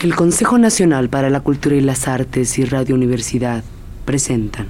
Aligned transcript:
El 0.00 0.16
Consejo 0.16 0.56
Nacional 0.56 1.10
para 1.10 1.28
la 1.28 1.40
Cultura 1.40 1.76
y 1.76 1.82
las 1.82 2.08
Artes 2.08 2.58
y 2.58 2.64
Radio 2.64 2.94
Universidad 2.94 3.62
presentan. 4.06 4.68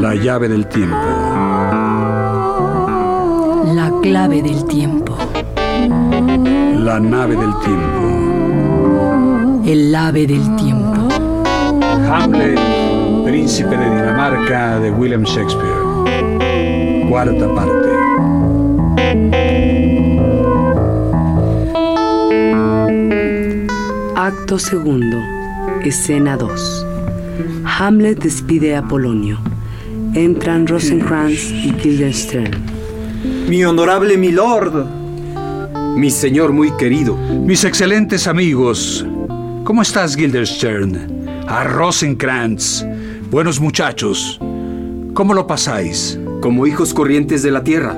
La 0.00 0.16
llave 0.16 0.48
del 0.48 0.66
tiempo. 0.66 0.96
La 3.76 3.92
clave 4.02 4.42
del 4.42 4.64
tiempo. 4.64 5.16
La 6.80 6.98
nave 6.98 7.36
del 7.36 7.52
tiempo. 7.60 8.02
El 9.64 9.94
ave 9.94 10.26
del 10.26 10.56
tiempo. 10.56 11.08
Hamlet, 12.10 12.58
príncipe 13.24 13.76
de 13.76 13.84
Dinamarca 13.84 14.80
de 14.80 14.90
William 14.90 15.22
Shakespeare. 15.22 15.77
Cuarta 17.08 17.48
parte. 17.54 17.88
Acto 24.14 24.58
segundo, 24.58 25.16
escena 25.82 26.36
2. 26.36 26.86
Hamlet 27.64 28.22
despide 28.22 28.76
a 28.76 28.82
Polonio. 28.82 29.38
Entran 30.12 30.66
Rosencrantz 30.66 31.50
y 31.50 31.72
Guildenstern. 31.72 32.50
Mi 33.48 33.64
honorable 33.64 34.18
milord. 34.18 34.84
Mi 35.96 36.10
señor 36.10 36.52
muy 36.52 36.70
querido. 36.76 37.16
Mis 37.16 37.64
excelentes 37.64 38.26
amigos. 38.26 39.06
¿Cómo 39.64 39.80
estás, 39.80 40.14
Guildenstern? 40.14 41.26
A 41.46 41.64
Rosencrantz. 41.64 42.84
Buenos 43.30 43.60
muchachos. 43.60 44.38
¿Cómo 45.14 45.32
lo 45.32 45.46
pasáis? 45.46 46.18
Como 46.40 46.66
hijos 46.66 46.94
corrientes 46.94 47.42
de 47.42 47.50
la 47.50 47.64
tierra. 47.64 47.96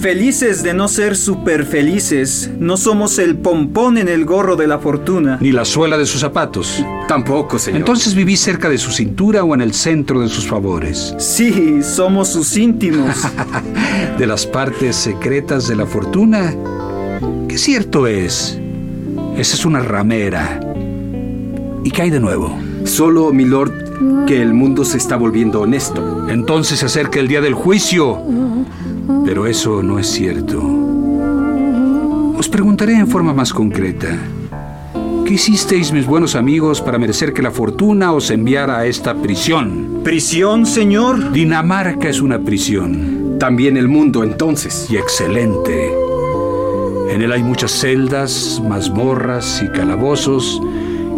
Felices 0.00 0.62
de 0.62 0.74
no 0.74 0.86
ser 0.86 1.16
super 1.16 1.64
felices. 1.64 2.50
No 2.58 2.76
somos 2.76 3.18
el 3.18 3.36
pompón 3.36 3.98
en 3.98 4.08
el 4.08 4.24
gorro 4.24 4.54
de 4.54 4.68
la 4.68 4.78
fortuna. 4.78 5.38
Ni 5.40 5.50
la 5.50 5.64
suela 5.64 5.98
de 5.98 6.06
sus 6.06 6.20
zapatos. 6.20 6.84
Tampoco, 7.08 7.58
señor. 7.58 7.80
Entonces 7.80 8.14
vivís 8.14 8.40
cerca 8.40 8.68
de 8.68 8.78
su 8.78 8.92
cintura 8.92 9.42
o 9.42 9.54
en 9.54 9.60
el 9.60 9.74
centro 9.74 10.20
de 10.20 10.28
sus 10.28 10.46
favores. 10.46 11.14
Sí, 11.18 11.82
somos 11.82 12.28
sus 12.28 12.56
íntimos. 12.56 13.16
de 14.18 14.26
las 14.26 14.46
partes 14.46 14.94
secretas 14.94 15.66
de 15.66 15.76
la 15.76 15.86
fortuna. 15.86 16.54
¿Qué 17.48 17.58
cierto 17.58 18.06
es? 18.06 18.58
Esa 19.36 19.54
es 19.56 19.64
una 19.64 19.80
ramera. 19.80 20.60
¿Y 21.82 21.90
qué 21.90 22.02
hay 22.02 22.10
de 22.10 22.20
nuevo? 22.20 22.56
Solo, 22.84 23.32
milord, 23.32 23.87
que 24.26 24.40
el 24.40 24.54
mundo 24.54 24.84
se 24.84 24.98
está 24.98 25.16
volviendo 25.16 25.60
honesto. 25.60 26.28
Entonces 26.28 26.80
se 26.80 26.86
acerca 26.86 27.20
el 27.20 27.28
día 27.28 27.40
del 27.40 27.54
juicio. 27.54 28.20
Pero 29.24 29.46
eso 29.46 29.82
no 29.82 29.98
es 29.98 30.06
cierto. 30.08 30.60
Os 32.36 32.48
preguntaré 32.48 32.94
en 32.94 33.08
forma 33.08 33.32
más 33.32 33.52
concreta. 33.52 34.16
¿Qué 35.26 35.34
hicisteis, 35.34 35.92
mis 35.92 36.06
buenos 36.06 36.34
amigos, 36.34 36.80
para 36.80 36.98
merecer 36.98 37.34
que 37.34 37.42
la 37.42 37.50
fortuna 37.50 38.12
os 38.12 38.30
enviara 38.30 38.78
a 38.78 38.86
esta 38.86 39.14
prisión? 39.14 40.00
¿Prisión, 40.02 40.64
señor? 40.64 41.32
Dinamarca 41.32 42.08
es 42.08 42.22
una 42.22 42.38
prisión. 42.38 43.36
También 43.38 43.76
el 43.76 43.88
mundo, 43.88 44.24
entonces. 44.24 44.86
Y 44.90 44.96
excelente. 44.96 45.92
En 47.10 47.22
él 47.22 47.32
hay 47.32 47.42
muchas 47.42 47.72
celdas, 47.72 48.62
mazmorras 48.66 49.62
y 49.62 49.68
calabozos, 49.68 50.62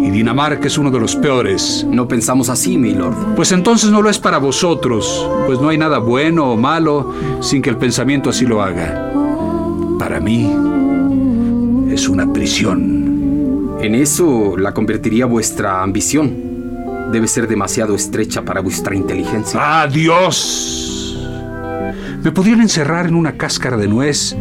y 0.03 0.11
Dinamarca 0.11 0.67
es 0.67 0.79
uno 0.79 0.91
de 0.91 0.99
los 1.01 1.17
peores. 1.17 1.87
No 1.89 2.09
pensamos 2.09 2.49
así, 2.49 2.79
milord. 2.79 3.35
Pues 3.37 3.53
entonces 3.53 3.91
no 3.91 4.03
lo 4.03 4.11
es 4.11 4.19
para 4.19 4.39
vosotros, 4.39 5.29
pues 5.47 5.61
no 5.61 5.69
hay 5.69 5.79
nada 5.79 5.99
bueno 5.99 6.51
o 6.51 6.57
malo 6.57 7.15
sin 7.41 7.63
que 7.63 7.71
el 7.71 7.77
pensamiento 7.77 8.31
así 8.31 8.47
lo 8.47 8.63
haga. 8.63 9.13
Para 9.99 10.21
mí 10.21 10.51
es 11.93 12.09
una 12.09 12.33
prisión. 12.33 13.77
En 13.81 13.95
eso 13.95 14.57
la 14.57 14.73
convertiría 14.73 15.27
vuestra 15.27 15.83
ambición. 15.83 17.11
Debe 17.13 17.27
ser 17.27 17.49
demasiado 17.49 17.95
estrecha 17.95 18.43
para 18.43 18.61
vuestra 18.61 18.95
inteligencia. 18.95 19.83
¡Adiós! 19.83 21.19
Me 22.23 22.33
podrían 22.33 22.61
encerrar 22.61 23.07
en 23.07 23.15
una 23.15 23.33
cáscara 23.33 23.79
de 23.79 23.89
nuez 23.89 24.37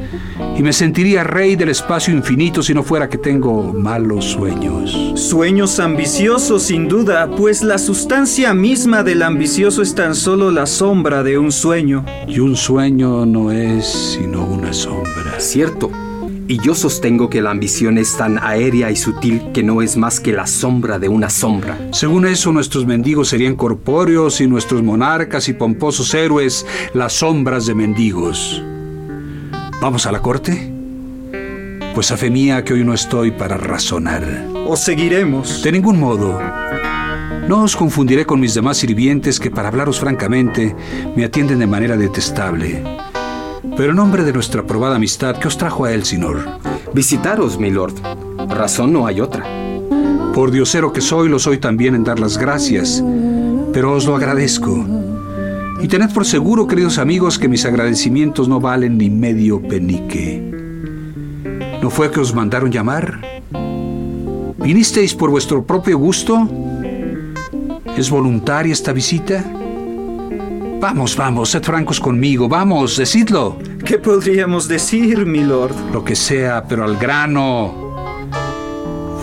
y 0.60 0.62
me 0.62 0.74
sentiría 0.74 1.24
rey 1.24 1.56
del 1.56 1.70
espacio 1.70 2.14
infinito 2.14 2.62
si 2.62 2.74
no 2.74 2.84
fuera 2.84 3.08
que 3.08 3.18
tengo 3.18 3.72
malos 3.72 4.26
sueños. 4.26 5.14
Sueños 5.16 5.80
ambiciosos, 5.80 6.64
sin 6.64 6.90
duda, 6.90 7.30
pues 7.32 7.64
la 7.64 7.78
sustancia 7.78 8.54
misma 8.54 9.02
del 9.02 9.22
ambicioso 9.22 9.82
es 9.82 9.96
tan 9.96 10.14
solo 10.14 10.52
la 10.52 10.66
sombra 10.66 11.24
de 11.24 11.38
un 11.38 11.54
sueño. 11.54 12.04
Y 12.28 12.40
un 12.40 12.58
sueño 12.58 13.26
no 13.26 13.54
es 13.54 13.86
sino 13.88 14.44
una 14.44 14.74
sombra. 14.74 15.40
Cierto. 15.40 15.92
Y 16.50 16.58
yo 16.58 16.76
sostengo 16.76 17.30
que 17.30 17.42
la 17.42 17.52
ambición 17.52 17.98
es 17.98 18.18
tan 18.18 18.38
aérea 18.38 18.92
y 18.92 18.98
sutil 18.98 19.54
que 19.54 19.64
no 19.64 19.82
es 19.82 19.96
más 19.96 20.20
que 20.20 20.34
la 20.34 20.46
sombra 20.46 21.00
de 21.00 21.08
una 21.08 21.30
sombra. 21.30 21.78
Según 21.94 22.28
eso, 22.28 22.52
nuestros 22.52 22.86
mendigos 22.86 23.30
serían 23.30 23.56
corpóreos 23.56 24.42
y 24.42 24.48
nuestros 24.48 24.84
monarcas 24.84 25.48
y 25.48 25.54
pomposos 25.54 26.14
héroes 26.14 26.66
las 26.94 27.14
sombras 27.14 27.66
de 27.66 27.76
mendigos. 27.76 28.62
¿Vamos 29.82 30.06
a 30.06 30.12
la 30.12 30.22
corte? 30.22 30.74
Pues 31.96 32.12
a 32.12 32.18
fe 32.18 32.30
mía 32.30 32.66
que 32.66 32.74
hoy 32.74 32.84
no 32.84 32.94
estoy 32.94 33.32
para 33.32 33.56
razonar. 33.56 34.26
Os 34.68 34.82
seguiremos. 34.82 35.64
De 35.64 35.72
ningún 35.72 35.98
modo. 35.98 36.38
No 37.48 37.64
os 37.64 37.78
confundiré 37.78 38.26
con 38.26 38.42
mis 38.42 38.54
demás 38.54 38.76
sirvientes 38.76 39.40
que, 39.40 39.50
para 39.50 39.70
hablaros 39.70 40.02
francamente, 40.02 40.76
me 41.16 41.24
atienden 41.24 41.60
de 41.60 41.68
manera 41.68 41.96
detestable. 41.96 42.84
Pero 43.78 43.92
en 43.92 43.96
nombre 43.96 44.26
de 44.26 44.34
nuestra 44.34 44.68
probada 44.68 44.98
amistad, 44.98 45.38
¿qué 45.38 45.48
os 45.48 45.58
trajo 45.58 45.86
a 45.86 45.94
Elsinor? 45.94 46.60
Visitaros, 46.94 47.58
milord. 47.58 47.96
Razón 48.50 48.92
no 48.92 49.08
hay 49.08 49.22
otra. 49.22 49.46
Por 50.34 50.52
diosero 50.52 50.92
que 50.92 51.00
soy, 51.00 51.30
lo 51.30 51.40
soy 51.40 51.58
también 51.58 51.96
en 51.96 52.04
dar 52.04 52.20
las 52.20 52.38
gracias, 52.38 53.02
pero 53.72 53.94
os 53.94 54.06
lo 54.06 54.18
agradezco. 54.18 54.86
Y 55.82 55.88
tened 55.88 56.12
por 56.12 56.26
seguro, 56.26 56.68
queridos 56.68 56.98
amigos, 56.98 57.40
que 57.40 57.48
mis 57.48 57.66
agradecimientos 57.66 58.50
no 58.50 58.60
valen 58.60 58.98
ni 58.98 59.10
medio 59.10 59.62
penique. 59.62 60.42
¿No 61.82 61.90
fue 61.90 62.12
que 62.12 62.20
os 62.20 62.34
mandaron 62.36 62.72
llamar? 62.72 63.22
¿Vinisteis 64.58 65.16
por 65.16 65.30
vuestro 65.30 65.64
propio 65.64 65.98
gusto? 65.98 66.50
¿Es 67.98 68.10
voluntaria 68.10 68.74
esta 68.74 68.92
visita? 68.92 69.44
Vamos, 70.82 71.16
vamos, 71.16 71.50
sed 71.50 71.64
francos 71.64 72.00
conmigo, 72.00 72.48
vamos, 72.48 72.98
decidlo. 72.98 73.58
¿Qué 73.84 73.98
podríamos 73.98 74.68
decir, 74.68 75.26
milord? 75.26 75.76
Lo 75.94 76.04
que 76.04 76.16
sea, 76.16 76.64
pero 76.68 76.84
al 76.84 76.98
grano. 76.98 77.74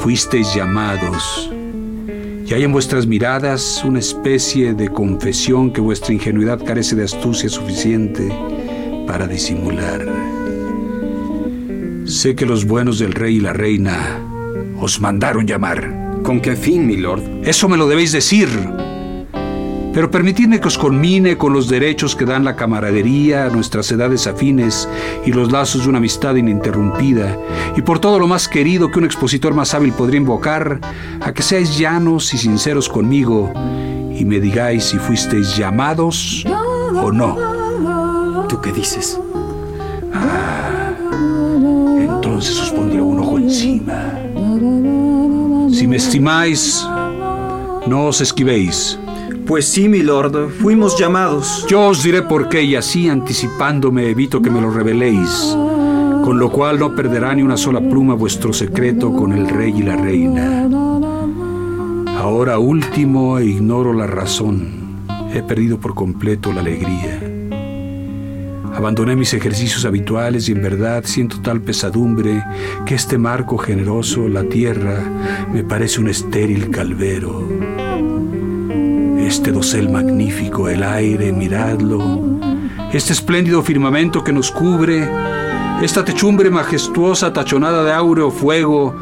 Fuisteis 0.02 0.54
llamados. 0.54 1.50
Y 2.46 2.54
hay 2.54 2.62
en 2.62 2.70
vuestras 2.70 3.08
miradas 3.08 3.82
una 3.84 3.98
especie 3.98 4.72
de 4.72 4.88
confesión 4.88 5.72
que 5.72 5.80
vuestra 5.80 6.14
ingenuidad 6.14 6.64
carece 6.64 6.94
de 6.94 7.02
astucia 7.02 7.48
suficiente 7.48 8.28
para 9.04 9.26
disimular. 9.26 10.06
Sé 12.04 12.36
que 12.36 12.46
los 12.46 12.64
buenos 12.64 13.00
del 13.00 13.14
rey 13.14 13.38
y 13.38 13.40
la 13.40 13.52
reina 13.52 14.20
os 14.78 15.00
mandaron 15.00 15.44
llamar. 15.44 16.20
¿Con 16.22 16.40
qué 16.40 16.54
fin, 16.54 16.86
milord? 16.86 17.22
Eso 17.42 17.68
me 17.68 17.76
lo 17.76 17.88
debéis 17.88 18.12
decir. 18.12 18.48
Pero 19.96 20.10
permitidme 20.10 20.60
que 20.60 20.68
os 20.68 20.76
conmine 20.76 21.38
con 21.38 21.54
los 21.54 21.68
derechos 21.68 22.14
que 22.14 22.26
dan 22.26 22.44
la 22.44 22.54
camaradería, 22.54 23.48
nuestras 23.48 23.90
edades 23.90 24.26
afines 24.26 24.86
y 25.24 25.32
los 25.32 25.50
lazos 25.50 25.84
de 25.84 25.88
una 25.88 25.96
amistad 25.96 26.34
ininterrumpida, 26.34 27.38
y 27.74 27.80
por 27.80 27.98
todo 27.98 28.18
lo 28.18 28.26
más 28.26 28.46
querido 28.46 28.90
que 28.90 28.98
un 28.98 29.06
expositor 29.06 29.54
más 29.54 29.72
hábil 29.72 29.94
podría 29.94 30.20
invocar, 30.20 30.80
a 31.22 31.32
que 31.32 31.42
seáis 31.42 31.78
llanos 31.78 32.34
y 32.34 32.36
sinceros 32.36 32.90
conmigo 32.90 33.50
y 34.14 34.26
me 34.26 34.38
digáis 34.38 34.84
si 34.84 34.98
fuisteis 34.98 35.56
llamados 35.56 36.44
o 36.94 37.10
no. 37.10 38.44
¿Tú 38.50 38.60
qué 38.60 38.72
dices? 38.72 39.18
Ah, 40.12 40.92
entonces 41.98 42.60
os 42.60 42.70
pondré 42.70 43.00
un 43.00 43.18
ojo 43.18 43.38
encima. 43.38 44.12
Si 45.72 45.86
me 45.86 45.96
estimáis, 45.96 46.86
no 47.86 48.08
os 48.08 48.20
esquivéis. 48.20 48.98
Pues 49.46 49.68
sí, 49.68 49.88
milord, 49.88 50.50
fuimos 50.60 50.98
llamados. 50.98 51.64
Yo 51.68 51.86
os 51.86 52.02
diré 52.02 52.22
por 52.22 52.48
qué 52.48 52.62
y 52.62 52.74
así 52.74 53.08
anticipándome 53.08 54.10
evito 54.10 54.42
que 54.42 54.50
me 54.50 54.60
lo 54.60 54.70
reveléis, 54.72 55.56
con 56.24 56.40
lo 56.40 56.50
cual 56.50 56.80
no 56.80 56.96
perderá 56.96 57.32
ni 57.32 57.42
una 57.42 57.56
sola 57.56 57.80
pluma 57.80 58.14
vuestro 58.14 58.52
secreto 58.52 59.12
con 59.12 59.32
el 59.32 59.48
rey 59.48 59.72
y 59.78 59.82
la 59.84 59.94
reina. 59.94 60.68
Ahora 62.18 62.58
último 62.58 63.38
e 63.38 63.46
ignoro 63.46 63.92
la 63.92 64.08
razón. 64.08 65.06
He 65.32 65.44
perdido 65.44 65.78
por 65.78 65.94
completo 65.94 66.52
la 66.52 66.60
alegría. 66.60 67.20
Abandoné 68.74 69.14
mis 69.14 69.32
ejercicios 69.32 69.84
habituales 69.84 70.48
y 70.48 70.52
en 70.52 70.62
verdad 70.62 71.04
siento 71.06 71.40
tal 71.40 71.60
pesadumbre 71.60 72.42
que 72.84 72.96
este 72.96 73.16
marco 73.16 73.58
generoso, 73.58 74.28
la 74.28 74.42
tierra, 74.42 75.04
me 75.52 75.62
parece 75.62 76.00
un 76.00 76.08
estéril 76.08 76.68
calvero. 76.70 77.95
Este 79.36 79.52
dosel 79.52 79.90
magnífico, 79.90 80.66
el 80.66 80.82
aire, 80.82 81.30
miradlo, 81.30 82.00
Este 82.90 83.12
espléndido 83.12 83.62
firmamento 83.62 84.24
que 84.24 84.32
nos 84.32 84.50
cubre, 84.50 85.06
esta 85.82 86.02
techumbre 86.02 86.48
majestuosa 86.48 87.34
tachonada 87.34 87.84
de 87.84 87.92
áureo 87.92 88.30
fuego, 88.30 88.96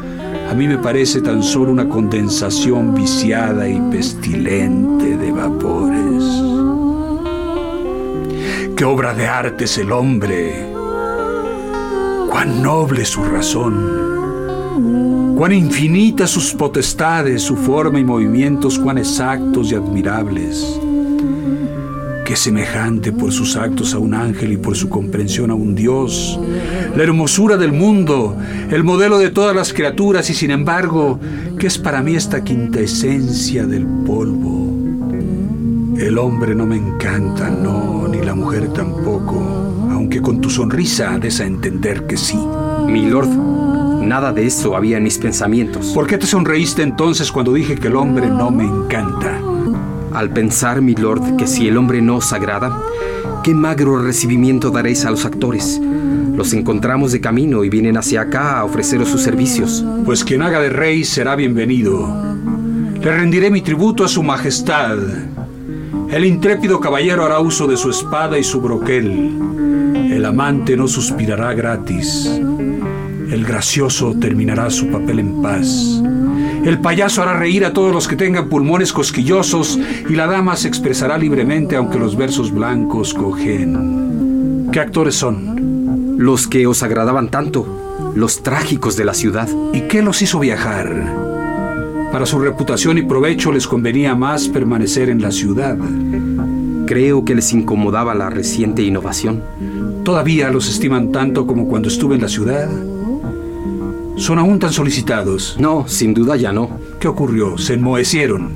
a 0.51 0.53
mí 0.53 0.67
me 0.67 0.77
parece 0.77 1.21
tan 1.21 1.41
solo 1.41 1.71
una 1.71 1.87
condensación 1.87 2.93
viciada 2.93 3.69
y 3.69 3.79
pestilente 3.89 5.15
de 5.15 5.31
vapores. 5.31 6.23
Qué 8.75 8.83
obra 8.83 9.13
de 9.13 9.27
arte 9.27 9.63
es 9.63 9.77
el 9.77 9.89
hombre, 9.93 10.69
cuán 12.29 12.61
noble 12.61 13.05
su 13.05 13.23
razón, 13.23 14.14
cuán 15.35 15.51
infinitas 15.51 16.29
sus 16.29 16.53
potestades, 16.53 17.41
su 17.41 17.55
forma 17.55 17.99
y 17.99 18.03
movimientos, 18.03 18.79
cuán 18.79 18.97
exactos 18.97 19.71
y 19.71 19.75
admirables 19.75 20.79
que 22.25 22.35
semejante 22.35 23.11
por 23.11 23.31
sus 23.31 23.55
actos 23.55 23.93
a 23.93 23.99
un 23.99 24.15
ángel 24.15 24.51
y 24.51 24.57
por 24.57 24.75
su 24.75 24.89
comprensión 24.89 25.51
a 25.51 25.53
un 25.53 25.75
Dios, 25.75 26.39
la 26.95 27.03
hermosura 27.03 27.55
del 27.55 27.71
mundo, 27.71 28.35
el 28.71 28.83
modelo 28.83 29.19
de 29.19 29.29
todas 29.29 29.55
las 29.55 29.71
criaturas 29.71 30.29
y 30.31 30.33
sin 30.33 30.49
embargo, 30.49 31.19
¿qué 31.59 31.67
es 31.67 31.77
para 31.77 32.01
mí 32.01 32.15
esta 32.15 32.43
quinta 32.43 32.79
esencia 32.79 33.67
del 33.67 33.85
polvo? 33.85 34.65
El 35.97 36.17
hombre 36.17 36.55
no 36.55 36.65
me 36.65 36.77
encanta, 36.77 37.49
no, 37.49 38.07
ni 38.07 38.25
la 38.25 38.33
mujer 38.33 38.73
tampoco, 38.73 39.35
aunque 39.91 40.19
con 40.19 40.41
tu 40.41 40.49
sonrisa 40.49 41.17
des 41.19 41.39
a 41.39 41.45
entender 41.45 42.07
que 42.07 42.17
sí. 42.17 42.39
Mi 42.87 43.05
lord, 43.07 43.29
nada 44.05 44.31
de 44.31 44.45
eso 44.45 44.75
había 44.75 44.97
en 44.97 45.03
mis 45.03 45.17
pensamientos. 45.17 45.87
¿Por 45.87 46.07
qué 46.07 46.17
te 46.17 46.27
sonreíste 46.27 46.83
entonces 46.83 47.31
cuando 47.31 47.53
dije 47.53 47.75
que 47.75 47.87
el 47.87 47.95
hombre 47.95 48.27
no 48.27 48.51
me 48.51 48.63
encanta? 48.63 49.41
Al 50.13 50.29
pensar, 50.29 50.81
mi 50.81 50.95
lord, 50.95 51.35
que 51.35 51.47
si 51.47 51.67
el 51.67 51.77
hombre 51.77 52.01
no 52.01 52.17
os 52.17 52.31
agrada, 52.31 52.81
qué 53.43 53.53
magro 53.53 54.01
recibimiento 54.01 54.71
daréis 54.71 55.05
a 55.05 55.11
los 55.11 55.25
actores. 55.25 55.81
Los 56.35 56.53
encontramos 56.53 57.11
de 57.11 57.21
camino 57.21 57.63
y 57.63 57.69
vienen 57.69 57.97
hacia 57.97 58.21
acá 58.21 58.59
a 58.59 58.65
ofreceros 58.65 59.09
sus 59.09 59.21
servicios. 59.21 59.83
Pues 60.05 60.23
quien 60.23 60.41
haga 60.41 60.59
de 60.61 60.69
rey 60.69 61.03
será 61.03 61.35
bienvenido. 61.35 62.07
Le 63.01 63.11
rendiré 63.11 63.51
mi 63.51 63.61
tributo 63.61 64.03
a 64.03 64.07
su 64.07 64.23
majestad. 64.23 64.97
El 66.09 66.25
intrépido 66.25 66.79
caballero 66.79 67.25
hará 67.25 67.39
uso 67.39 67.67
de 67.67 67.77
su 67.77 67.89
espada 67.89 68.37
y 68.37 68.43
su 68.43 68.61
broquel. 68.61 69.31
El 70.11 70.25
amante 70.25 70.77
no 70.77 70.87
suspirará 70.87 71.53
gratis. 71.53 72.41
El 73.31 73.45
gracioso 73.45 74.15
terminará 74.19 74.69
su 74.69 74.87
papel 74.87 75.19
en 75.19 75.41
paz. 75.41 76.01
El 76.65 76.79
payaso 76.79 77.21
hará 77.21 77.37
reír 77.37 77.65
a 77.65 77.73
todos 77.73 77.93
los 77.93 78.07
que 78.07 78.15
tengan 78.15 78.49
pulmones 78.49 78.91
cosquillosos 78.91 79.79
y 80.09 80.15
la 80.15 80.27
dama 80.27 80.55
se 80.55 80.67
expresará 80.67 81.17
libremente 81.17 81.75
aunque 81.75 81.99
los 81.99 82.15
versos 82.15 82.51
blancos 82.51 83.13
cogen. 83.13 84.69
¿Qué 84.71 84.79
actores 84.79 85.15
son? 85.15 86.15
Los 86.17 86.47
que 86.47 86.65
os 86.65 86.81
agradaban 86.81 87.29
tanto, 87.29 88.11
los 88.15 88.41
trágicos 88.41 88.95
de 88.95 89.05
la 89.05 89.13
ciudad. 89.13 89.47
¿Y 89.73 89.81
qué 89.81 90.01
los 90.01 90.21
hizo 90.21 90.39
viajar? 90.39 91.13
Para 92.11 92.25
su 92.25 92.39
reputación 92.39 92.97
y 92.97 93.03
provecho 93.03 93.51
les 93.51 93.67
convenía 93.67 94.15
más 94.15 94.47
permanecer 94.47 95.09
en 95.09 95.21
la 95.21 95.31
ciudad. 95.31 95.77
Creo 96.87 97.25
que 97.25 97.35
les 97.35 97.51
incomodaba 97.53 98.15
la 98.15 98.29
reciente 98.29 98.83
innovación. 98.83 99.43
¿Todavía 100.03 100.49
los 100.49 100.69
estiman 100.69 101.11
tanto 101.11 101.45
como 101.45 101.67
cuando 101.67 101.89
estuve 101.89 102.15
en 102.15 102.21
la 102.21 102.29
ciudad? 102.29 102.69
¿Son 104.17 104.39
aún 104.39 104.59
tan 104.59 104.71
solicitados? 104.71 105.57
No, 105.59 105.87
sin 105.87 106.13
duda 106.13 106.37
ya 106.37 106.53
no. 106.53 106.79
¿Qué 106.99 107.07
ocurrió? 107.07 107.57
¿Se 107.57 107.73
enmohecieron? 107.73 108.53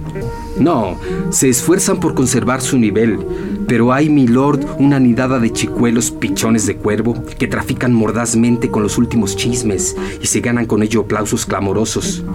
No, 0.60 0.98
se 1.30 1.48
esfuerzan 1.48 2.00
por 2.00 2.14
conservar 2.14 2.62
su 2.62 2.78
nivel, 2.78 3.20
pero 3.68 3.94
hay, 3.94 4.10
mi 4.10 4.28
lord, 4.28 4.66
una 4.78 5.00
nidada 5.00 5.40
de 5.40 5.54
chicuelos 5.54 6.12
pichones 6.12 6.66
de 6.66 6.76
cuervo 6.76 7.24
que 7.38 7.48
trafican 7.48 7.94
mordazmente 7.94 8.70
con 8.70 8.84
los 8.84 8.98
últimos 8.98 9.38
chismes 9.38 9.96
y 10.22 10.28
se 10.28 10.42
ganan 10.42 10.66
con 10.66 10.84
ello 10.84 11.02
aplausos 11.02 11.46
clamorosos. 11.46 12.26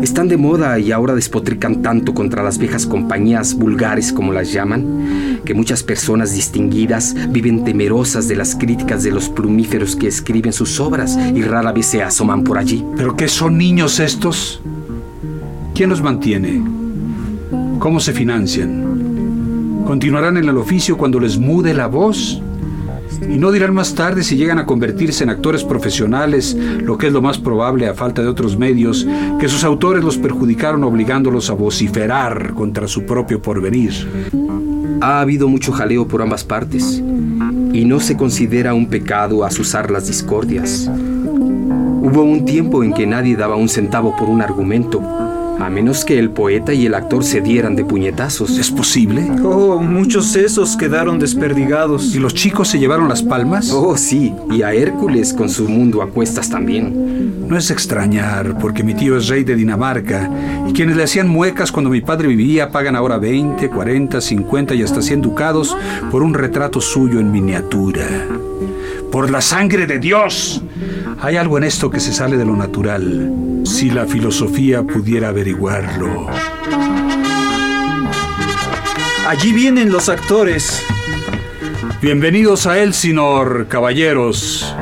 Están 0.00 0.28
de 0.28 0.36
moda 0.36 0.78
y 0.78 0.92
ahora 0.92 1.14
despotrican 1.14 1.82
tanto 1.82 2.14
contra 2.14 2.44
las 2.44 2.58
viejas 2.58 2.86
compañías 2.86 3.54
vulgares 3.54 4.12
como 4.12 4.32
las 4.32 4.52
llaman, 4.52 5.40
que 5.44 5.54
muchas 5.54 5.82
personas 5.82 6.34
distinguidas 6.34 7.16
viven 7.30 7.64
temerosas 7.64 8.28
de 8.28 8.36
las 8.36 8.54
críticas 8.54 9.02
de 9.02 9.10
los 9.10 9.28
plumíferos 9.28 9.96
que 9.96 10.06
escriben 10.06 10.52
sus 10.52 10.78
obras 10.78 11.18
y 11.34 11.42
rara 11.42 11.72
vez 11.72 11.86
se 11.86 12.02
asoman 12.02 12.44
por 12.44 12.58
allí. 12.58 12.84
¿Pero 12.96 13.16
qué 13.16 13.26
son 13.26 13.58
niños 13.58 13.98
estos? 13.98 14.60
¿Quién 15.74 15.90
los 15.90 16.02
mantiene? 16.02 16.75
¿Cómo 17.78 18.00
se 18.00 18.12
financian? 18.12 19.84
¿Continuarán 19.86 20.36
en 20.36 20.48
el 20.48 20.56
oficio 20.56 20.96
cuando 20.96 21.20
les 21.20 21.38
mude 21.38 21.74
la 21.74 21.86
voz? 21.86 22.40
Y 23.22 23.38
no 23.38 23.52
dirán 23.52 23.74
más 23.74 23.94
tarde 23.94 24.22
si 24.22 24.36
llegan 24.36 24.58
a 24.58 24.66
convertirse 24.66 25.24
en 25.24 25.30
actores 25.30 25.62
profesionales, 25.62 26.56
lo 26.82 26.98
que 26.98 27.08
es 27.08 27.12
lo 27.12 27.22
más 27.22 27.38
probable 27.38 27.88
a 27.88 27.94
falta 27.94 28.22
de 28.22 28.28
otros 28.28 28.58
medios, 28.58 29.06
que 29.38 29.48
sus 29.48 29.64
autores 29.64 30.02
los 30.02 30.18
perjudicaron 30.18 30.84
obligándolos 30.84 31.50
a 31.50 31.54
vociferar 31.54 32.54
contra 32.54 32.88
su 32.88 33.04
propio 33.04 33.40
porvenir. 33.40 33.92
Ha 35.00 35.20
habido 35.20 35.48
mucho 35.48 35.72
jaleo 35.72 36.08
por 36.08 36.22
ambas 36.22 36.44
partes, 36.44 37.02
y 37.72 37.84
no 37.84 38.00
se 38.00 38.16
considera 38.16 38.74
un 38.74 38.86
pecado 38.88 39.44
asusar 39.44 39.90
las 39.90 40.06
discordias. 40.06 40.88
Hubo 40.88 42.22
un 42.22 42.44
tiempo 42.44 42.82
en 42.82 42.92
que 42.92 43.06
nadie 43.06 43.36
daba 43.36 43.56
un 43.56 43.68
centavo 43.68 44.16
por 44.16 44.28
un 44.28 44.40
argumento, 44.40 45.02
a 45.58 45.70
menos 45.70 46.04
que 46.04 46.18
el 46.18 46.30
poeta 46.30 46.72
y 46.72 46.86
el 46.86 46.94
actor 46.94 47.24
se 47.24 47.40
dieran 47.40 47.76
de 47.76 47.84
puñetazos. 47.84 48.58
¿Es 48.58 48.70
posible? 48.70 49.26
Oh, 49.42 49.80
muchos 49.80 50.26
sesos 50.26 50.76
quedaron 50.76 51.18
desperdigados. 51.18 52.14
¿Y 52.14 52.18
los 52.18 52.34
chicos 52.34 52.68
se 52.68 52.78
llevaron 52.78 53.08
las 53.08 53.22
palmas? 53.22 53.70
Oh, 53.72 53.96
sí, 53.96 54.34
y 54.50 54.62
a 54.62 54.72
Hércules 54.72 55.32
con 55.32 55.48
su 55.48 55.68
mundo 55.68 56.02
a 56.02 56.10
cuestas 56.10 56.50
también. 56.50 57.48
No 57.48 57.56
es 57.56 57.70
extrañar, 57.70 58.58
porque 58.58 58.82
mi 58.82 58.94
tío 58.94 59.16
es 59.16 59.28
rey 59.28 59.44
de 59.44 59.54
Dinamarca, 59.54 60.30
y 60.68 60.72
quienes 60.72 60.96
le 60.96 61.04
hacían 61.04 61.28
muecas 61.28 61.70
cuando 61.70 61.90
mi 61.90 62.00
padre 62.00 62.28
vivía 62.28 62.70
pagan 62.70 62.96
ahora 62.96 63.18
20, 63.18 63.68
40, 63.68 64.20
50 64.20 64.74
y 64.74 64.82
hasta 64.82 65.00
100 65.00 65.22
ducados 65.22 65.76
por 66.10 66.22
un 66.22 66.34
retrato 66.34 66.80
suyo 66.80 67.20
en 67.20 67.30
miniatura. 67.30 68.06
Por 69.10 69.30
la 69.30 69.40
sangre 69.40 69.86
de 69.86 69.98
Dios. 69.98 70.62
Hay 71.20 71.36
algo 71.36 71.58
en 71.58 71.64
esto 71.64 71.90
que 71.90 72.00
se 72.00 72.12
sale 72.12 72.36
de 72.36 72.44
lo 72.44 72.56
natural. 72.56 73.62
Si 73.64 73.90
la 73.90 74.06
filosofía 74.06 74.82
pudiera 74.82 75.28
averiguarlo. 75.28 76.28
Allí 79.26 79.52
vienen 79.52 79.90
los 79.90 80.08
actores. 80.08 80.82
Bienvenidos 82.00 82.66
a 82.66 82.78
Elsinor, 82.78 83.66
caballeros. 83.68 84.74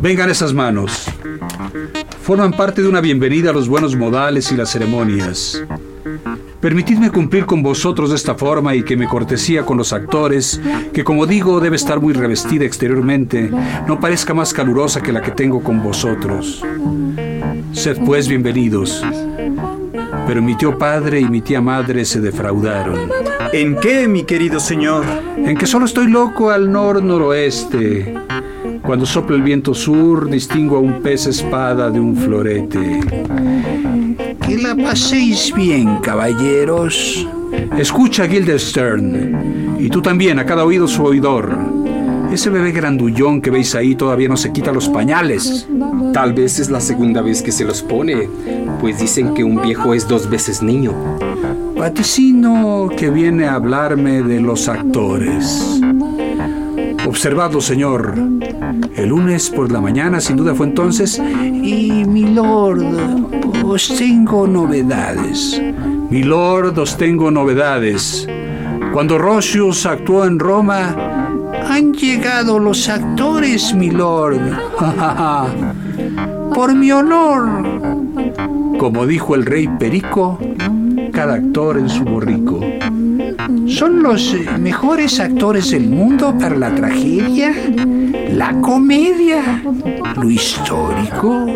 Vengan 0.00 0.30
esas 0.30 0.52
manos. 0.52 1.06
Forman 2.22 2.52
parte 2.52 2.82
de 2.82 2.88
una 2.88 3.00
bienvenida 3.00 3.50
a 3.50 3.52
los 3.52 3.68
buenos 3.68 3.96
modales 3.96 4.52
y 4.52 4.56
las 4.56 4.70
ceremonias. 4.70 5.64
Permitidme 6.62 7.10
cumplir 7.10 7.44
con 7.44 7.60
vosotros 7.60 8.10
de 8.10 8.14
esta 8.14 8.36
forma 8.36 8.76
y 8.76 8.84
que 8.84 8.96
mi 8.96 9.08
cortesía 9.08 9.66
con 9.66 9.76
los 9.76 9.92
actores, 9.92 10.60
que 10.92 11.02
como 11.02 11.26
digo 11.26 11.58
debe 11.58 11.74
estar 11.74 12.00
muy 12.00 12.12
revestida 12.12 12.64
exteriormente, 12.64 13.50
no 13.88 13.98
parezca 13.98 14.32
más 14.32 14.54
calurosa 14.54 15.02
que 15.02 15.10
la 15.10 15.20
que 15.22 15.32
tengo 15.32 15.60
con 15.60 15.82
vosotros. 15.82 16.64
Sed 17.72 17.98
pues 18.06 18.28
bienvenidos. 18.28 19.04
Pero 20.28 20.40
mi 20.40 20.56
tío 20.56 20.78
padre 20.78 21.18
y 21.18 21.24
mi 21.24 21.40
tía 21.40 21.60
madre 21.60 22.04
se 22.04 22.20
defraudaron. 22.20 23.10
¿En 23.52 23.74
qué, 23.80 24.06
mi 24.06 24.22
querido 24.22 24.60
señor? 24.60 25.04
En 25.36 25.56
que 25.56 25.66
solo 25.66 25.86
estoy 25.86 26.06
loco 26.06 26.50
al 26.50 26.70
nor-noroeste. 26.70 28.14
Cuando 28.82 29.04
sopla 29.04 29.34
el 29.34 29.42
viento 29.42 29.74
sur, 29.74 30.30
distingo 30.30 30.76
a 30.76 30.80
un 30.80 31.02
pez 31.02 31.26
espada 31.26 31.90
de 31.90 31.98
un 31.98 32.14
florete. 32.14 33.00
Que 34.52 34.58
la 34.58 34.76
paséis 34.76 35.50
bien, 35.56 35.96
caballeros. 36.02 37.26
Escucha, 37.78 38.24
Guildenstern. 38.24 39.76
Y 39.78 39.88
tú 39.88 40.02
también, 40.02 40.38
a 40.38 40.44
cada 40.44 40.66
oído 40.66 40.86
su 40.86 41.02
oidor. 41.04 41.56
Ese 42.30 42.50
bebé 42.50 42.70
grandullón 42.70 43.40
que 43.40 43.50
veis 43.50 43.74
ahí 43.74 43.94
todavía 43.94 44.28
no 44.28 44.36
se 44.36 44.52
quita 44.52 44.70
los 44.70 44.90
pañales. 44.90 45.66
Tal 46.12 46.34
vez 46.34 46.58
es 46.58 46.68
la 46.68 46.82
segunda 46.82 47.22
vez 47.22 47.40
que 47.40 47.50
se 47.50 47.64
los 47.64 47.80
pone, 47.80 48.28
pues 48.78 48.98
dicen 48.98 49.32
que 49.32 49.42
un 49.42 49.62
viejo 49.62 49.94
es 49.94 50.06
dos 50.06 50.28
veces 50.28 50.62
niño. 50.62 50.92
Vaticino 51.74 52.90
que 52.94 53.08
viene 53.08 53.46
a 53.46 53.54
hablarme 53.54 54.22
de 54.22 54.38
los 54.38 54.68
actores. 54.68 55.80
Observadlo, 57.06 57.62
señor. 57.62 58.14
El 58.96 59.08
lunes 59.08 59.48
por 59.48 59.72
la 59.72 59.80
mañana, 59.80 60.20
sin 60.20 60.36
duda 60.36 60.54
fue 60.54 60.66
entonces. 60.66 61.18
Y, 61.18 62.04
mi 62.04 62.34
lord, 62.34 63.41
os 63.72 63.88
tengo 63.88 64.46
novedades. 64.46 65.58
Mi 66.10 66.22
lord, 66.22 66.78
os 66.78 66.96
tengo 66.96 67.30
novedades. 67.30 68.28
Cuando 68.92 69.16
Rosius 69.16 69.86
actuó 69.86 70.26
en 70.26 70.38
Roma, 70.38 70.94
han 71.70 71.94
llegado 71.94 72.58
los 72.58 72.90
actores, 72.90 73.72
mi 73.74 73.90
lord. 73.90 74.40
Por 76.54 76.74
mi 76.74 76.92
honor. 76.92 77.48
Como 78.78 79.06
dijo 79.06 79.34
el 79.34 79.46
rey 79.46 79.66
Perico, 79.78 80.38
cada 81.12 81.34
actor 81.34 81.78
en 81.78 81.88
su 81.88 82.04
borrico. 82.04 82.60
son 83.68 84.02
los 84.02 84.34
eh, 84.34 84.46
mejores 84.58 85.18
actores 85.18 85.70
del 85.70 85.88
mundo 85.88 86.36
para 86.38 86.56
la 86.56 86.74
tragedia, 86.74 87.54
la 88.32 88.52
comedia, 88.60 89.62
lo 90.16 90.30
histórico, 90.30 91.46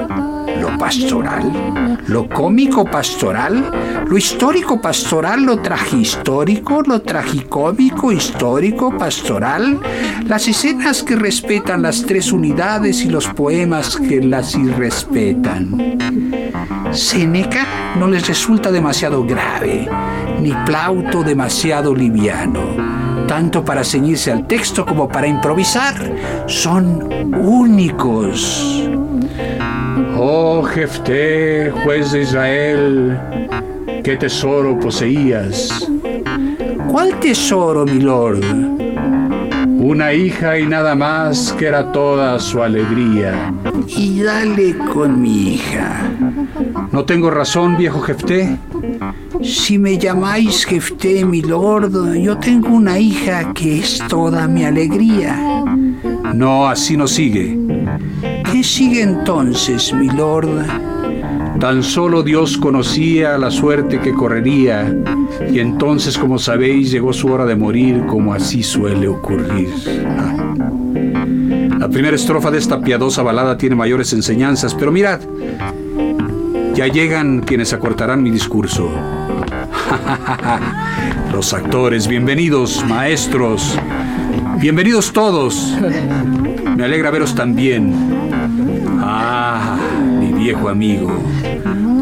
lo 0.60 0.78
pastoral, 0.78 1.95
lo 2.06 2.28
cómico 2.28 2.84
pastoral, 2.84 4.04
lo 4.06 4.16
histórico 4.16 4.80
pastoral, 4.80 5.44
lo 5.44 5.60
tragihistórico, 5.60 6.82
lo 6.82 7.02
tragicómico 7.02 8.12
histórico 8.12 8.96
pastoral, 8.96 9.80
las 10.26 10.48
escenas 10.48 11.02
que 11.02 11.16
respetan 11.16 11.82
las 11.82 12.02
tres 12.02 12.32
unidades 12.32 13.04
y 13.04 13.08
los 13.08 13.28
poemas 13.28 13.96
que 13.96 14.22
las 14.22 14.54
irrespetan. 14.54 15.98
Séneca 16.92 17.94
no 17.98 18.08
les 18.08 18.26
resulta 18.26 18.70
demasiado 18.70 19.24
grave, 19.24 19.88
ni 20.40 20.52
Plauto 20.64 21.22
demasiado 21.22 21.94
liviano 21.94 22.96
tanto 23.26 23.64
para 23.64 23.84
ceñirse 23.84 24.30
al 24.30 24.46
texto 24.46 24.86
como 24.86 25.08
para 25.08 25.26
improvisar, 25.26 25.94
son 26.46 27.08
únicos. 27.34 28.88
Oh 30.18 30.62
Jefté, 30.62 31.70
juez 31.84 32.12
de 32.12 32.22
Israel, 32.22 33.18
qué 34.02 34.16
tesoro 34.16 34.78
poseías. 34.78 35.86
¿Cuál 36.88 37.20
tesoro, 37.20 37.84
mi 37.84 38.00
lord? 38.00 38.42
Una 39.78 40.14
hija 40.14 40.58
y 40.58 40.66
nada 40.66 40.94
más 40.94 41.52
que 41.52 41.66
era 41.66 41.92
toda 41.92 42.38
su 42.40 42.62
alegría. 42.62 43.52
Y 43.86 44.22
dale 44.22 44.76
con 44.78 45.20
mi 45.20 45.54
hija. 45.54 46.10
¿No 46.92 47.04
tengo 47.04 47.30
razón, 47.30 47.76
viejo 47.76 48.00
Jefté? 48.00 48.56
Si 49.42 49.78
me 49.78 49.98
llamáis 49.98 50.64
Jefté, 50.64 51.26
mi 51.26 51.42
lord, 51.42 52.14
yo 52.14 52.38
tengo 52.38 52.68
una 52.68 52.98
hija 52.98 53.52
que 53.52 53.80
es 53.80 54.02
toda 54.08 54.48
mi 54.48 54.64
alegría. 54.64 55.62
No, 56.34 56.66
así 56.68 56.96
no 56.96 57.06
sigue. 57.06 57.65
¿Qué 58.66 58.72
sigue 58.72 59.02
entonces, 59.02 59.92
mi 59.92 60.08
lord? 60.08 60.66
Tan 61.60 61.84
solo 61.84 62.24
Dios 62.24 62.58
conocía 62.58 63.38
la 63.38 63.52
suerte 63.52 64.00
que 64.00 64.12
correría, 64.12 64.92
y 65.48 65.60
entonces, 65.60 66.18
como 66.18 66.36
sabéis, 66.36 66.90
llegó 66.90 67.12
su 67.12 67.28
hora 67.28 67.46
de 67.46 67.54
morir, 67.54 68.04
como 68.06 68.34
así 68.34 68.64
suele 68.64 69.06
ocurrir. 69.06 69.68
La 71.78 71.88
primera 71.88 72.16
estrofa 72.16 72.50
de 72.50 72.58
esta 72.58 72.80
piadosa 72.80 73.22
balada 73.22 73.56
tiene 73.56 73.76
mayores 73.76 74.12
enseñanzas, 74.12 74.74
pero 74.74 74.90
mirad, 74.90 75.20
ya 76.74 76.88
llegan 76.88 77.42
quienes 77.42 77.72
acortarán 77.72 78.20
mi 78.20 78.32
discurso. 78.32 78.90
Los 81.32 81.54
actores, 81.54 82.08
bienvenidos, 82.08 82.84
maestros, 82.84 83.78
bienvenidos 84.58 85.12
todos. 85.12 85.72
Me 86.76 86.84
alegra 86.84 87.12
veros 87.12 87.36
también. 87.36 88.25
Viejo 90.46 90.68
amigo. 90.68 91.10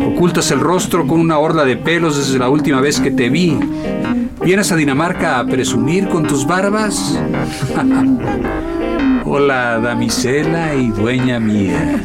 Ocultas 0.07 0.51
el 0.51 0.61
rostro 0.61 1.07
con 1.07 1.19
una 1.19 1.39
horda 1.39 1.65
de 1.65 1.79
pelos 1.79 2.19
desde 2.19 2.39
la 2.39 2.51
última 2.51 2.79
vez 2.83 3.01
que 3.01 3.11
te 3.11 3.31
vi. 3.31 3.59
¿Vienes 4.45 4.71
a 4.71 4.77
Dinamarca 4.77 5.39
a 5.39 5.47
presumir 5.47 6.11
con 6.11 6.27
tus 6.27 6.47
barbas? 6.47 7.19
Hola, 9.25 9.81
damisela 9.81 10.75
y 10.75 10.89
dueña 10.89 11.41
mía. 11.41 12.03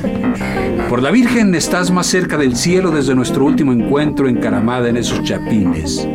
Por 0.88 1.04
la 1.04 1.12
Virgen 1.12 1.54
estás 1.56 1.92
más 1.92 2.08
cerca 2.08 2.38
del 2.38 2.56
cielo 2.56 2.92
desde 2.92 3.16
nuestro 3.16 3.44
último 3.44 3.74
encuentro 3.74 4.30
encaramada 4.30 4.88
en 4.88 4.96
esos 4.96 5.22
chapines. 5.24 6.08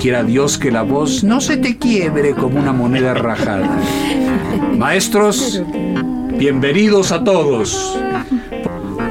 Quiera 0.00 0.24
Dios 0.24 0.58
que 0.58 0.72
la 0.72 0.82
voz 0.82 1.22
no 1.22 1.40
se 1.40 1.56
te 1.56 1.78
quiebre 1.78 2.32
como 2.32 2.58
una 2.58 2.72
moneda 2.72 3.14
rajada. 3.14 3.78
Maestros, 4.76 5.62
bienvenidos 6.36 7.12
a 7.12 7.22
todos. 7.22 7.96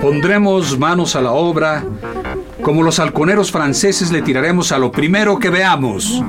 Pondremos 0.05 0.77
manos 0.77 1.15
a 1.15 1.21
la 1.21 1.31
obra. 1.31 1.83
Como 2.61 2.83
los 2.83 2.99
halconeros 2.99 3.51
franceses 3.51 4.11
le 4.11 4.21
tiraremos 4.21 4.71
a 4.71 4.77
lo 4.77 4.91
primero 4.91 5.39
que 5.39 5.49
veamos. 5.49 6.23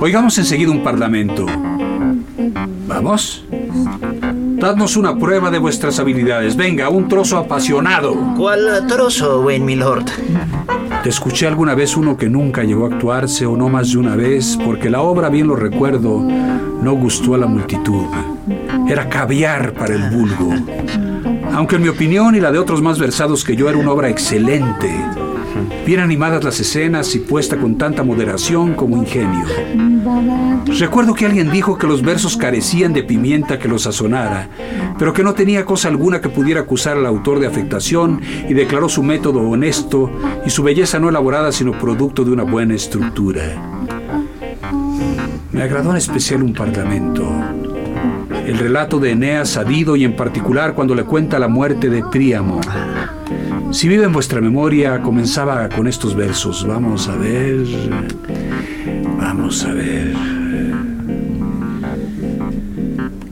Oigamos 0.00 0.38
enseguida 0.38 0.70
un 0.70 0.82
parlamento. 0.82 1.44
¿Vamos? 2.86 3.44
Dadnos 4.56 4.96
una 4.96 5.18
prueba 5.18 5.50
de 5.50 5.58
vuestras 5.58 5.98
habilidades. 5.98 6.56
Venga, 6.56 6.88
un 6.88 7.06
trozo 7.06 7.36
apasionado. 7.36 8.16
¿Cuál 8.34 8.86
trozo, 8.86 9.42
buen 9.42 9.62
milord? 9.62 10.06
Te 11.02 11.10
escuché 11.10 11.46
alguna 11.46 11.74
vez 11.74 11.98
uno 11.98 12.16
que 12.16 12.30
nunca 12.30 12.64
llegó 12.64 12.86
a 12.86 12.94
actuarse 12.94 13.44
o 13.44 13.58
no 13.58 13.68
más 13.68 13.92
de 13.92 13.98
una 13.98 14.16
vez, 14.16 14.58
porque 14.64 14.88
la 14.88 15.02
obra, 15.02 15.28
bien 15.28 15.48
lo 15.48 15.54
recuerdo, 15.54 16.22
no 16.22 16.92
gustó 16.94 17.34
a 17.34 17.38
la 17.38 17.46
multitud. 17.46 18.06
Era 18.88 19.06
caviar 19.10 19.74
para 19.74 19.94
el 19.96 20.16
vulgo. 20.16 20.54
Aunque 21.58 21.74
en 21.74 21.82
mi 21.82 21.88
opinión 21.88 22.36
y 22.36 22.40
la 22.40 22.52
de 22.52 22.60
otros 22.60 22.80
más 22.82 23.00
versados 23.00 23.42
que 23.42 23.56
yo 23.56 23.68
era 23.68 23.76
una 23.76 23.90
obra 23.90 24.08
excelente. 24.08 24.94
Bien 25.84 25.98
animadas 25.98 26.44
las 26.44 26.60
escenas 26.60 27.12
y 27.16 27.18
puesta 27.18 27.56
con 27.56 27.76
tanta 27.76 28.04
moderación 28.04 28.74
como 28.74 28.96
ingenio. 28.96 29.44
Recuerdo 30.78 31.14
que 31.14 31.26
alguien 31.26 31.50
dijo 31.50 31.76
que 31.76 31.88
los 31.88 32.00
versos 32.00 32.36
carecían 32.36 32.92
de 32.92 33.02
pimienta 33.02 33.58
que 33.58 33.66
los 33.66 33.82
sazonara, 33.82 34.48
pero 35.00 35.12
que 35.12 35.24
no 35.24 35.34
tenía 35.34 35.64
cosa 35.64 35.88
alguna 35.88 36.20
que 36.20 36.28
pudiera 36.28 36.60
acusar 36.60 36.96
al 36.96 37.06
autor 37.06 37.40
de 37.40 37.48
afectación 37.48 38.20
y 38.48 38.54
declaró 38.54 38.88
su 38.88 39.02
método 39.02 39.40
honesto 39.40 40.12
y 40.46 40.50
su 40.50 40.62
belleza 40.62 41.00
no 41.00 41.08
elaborada 41.08 41.50
sino 41.50 41.72
producto 41.72 42.24
de 42.24 42.30
una 42.30 42.44
buena 42.44 42.76
estructura. 42.76 43.42
Me 45.50 45.62
agradó 45.62 45.90
en 45.90 45.96
especial 45.96 46.44
un 46.44 46.52
parlamento. 46.52 47.57
El 48.48 48.56
relato 48.56 48.98
de 48.98 49.10
Eneas 49.10 49.50
Sadido 49.50 49.94
y 49.94 50.04
en 50.04 50.16
particular 50.16 50.72
cuando 50.72 50.94
le 50.94 51.04
cuenta 51.04 51.38
la 51.38 51.48
muerte 51.48 51.90
de 51.90 52.02
Príamo. 52.02 52.62
Si 53.72 53.88
vive 53.88 54.04
en 54.04 54.12
vuestra 54.12 54.40
memoria, 54.40 55.02
comenzaba 55.02 55.68
con 55.68 55.86
estos 55.86 56.16
versos. 56.16 56.66
Vamos 56.66 57.10
a 57.10 57.16
ver. 57.16 57.66
Vamos 59.18 59.62
a 59.66 59.72
ver. 59.74 60.14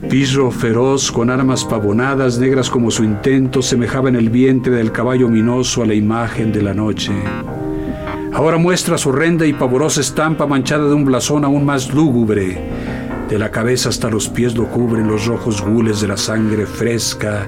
Pirro 0.07 0.51
feroz, 0.51 1.11
con 1.11 1.31
armas 1.31 1.65
pavonadas, 1.65 2.37
negras 2.37 2.69
como 2.69 2.91
su 2.91 3.03
intento, 3.03 3.63
semejaba 3.63 4.09
en 4.09 4.17
el 4.17 4.29
vientre 4.29 4.75
del 4.75 4.91
caballo 4.91 5.29
minoso 5.29 5.81
a 5.81 5.87
la 5.87 5.95
imagen 5.95 6.53
de 6.53 6.61
la 6.61 6.75
noche. 6.75 7.11
Ahora 8.33 8.59
muestra 8.59 8.99
su 8.99 9.09
horrenda 9.09 9.47
y 9.47 9.53
pavorosa 9.53 9.99
estampa 9.99 10.45
manchada 10.45 10.87
de 10.87 10.93
un 10.93 11.05
blasón 11.05 11.43
aún 11.43 11.65
más 11.65 11.91
lúgubre. 11.91 12.96
De 13.29 13.37
la 13.37 13.51
cabeza 13.51 13.89
hasta 13.89 14.09
los 14.09 14.29
pies 14.29 14.55
lo 14.55 14.69
cubren 14.69 15.09
los 15.09 15.25
rojos 15.25 15.61
gules 15.61 15.99
de 15.99 16.07
la 16.07 16.15
sangre 16.15 16.65
fresca 16.65 17.45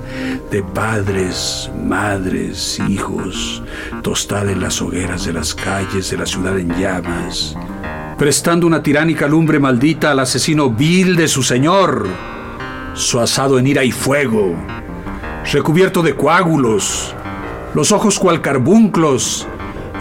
de 0.52 0.62
padres, 0.62 1.72
madres, 1.82 2.82
hijos, 2.90 3.64
tostada 4.02 4.52
en 4.52 4.60
las 4.60 4.82
hogueras 4.82 5.26
de 5.26 5.32
las 5.32 5.56
calles 5.56 6.12
de 6.12 6.18
la 6.18 6.26
ciudad 6.26 6.60
en 6.60 6.78
llamas, 6.78 7.56
prestando 8.18 8.68
una 8.68 8.84
tiránica 8.84 9.26
lumbre 9.30 9.58
maldita 9.58 10.12
al 10.12 10.20
asesino 10.20 10.70
vil 10.70 11.16
de 11.16 11.30
su 11.30 11.44
señor, 11.44 12.08
su 12.94 13.22
asado 13.22 13.58
en 13.58 13.68
ira 13.68 13.86
y 13.86 13.92
fuego, 13.94 14.58
recubierto 15.50 16.04
de 16.04 16.14
coágulos, 16.14 17.16
los 17.74 17.94
ojos 17.94 18.20
cual 18.20 18.42
carbunclos, 18.42 19.48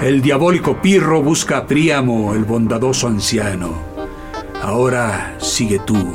el 0.02 0.22
diabólico 0.22 0.82
Pirro 0.82 1.22
busca 1.22 1.58
a 1.58 1.66
Príamo, 1.68 2.34
el 2.34 2.42
bondadoso 2.42 3.06
anciano. 3.06 3.87
Ahora 4.62 5.34
sigue 5.38 5.78
tú. 5.80 6.12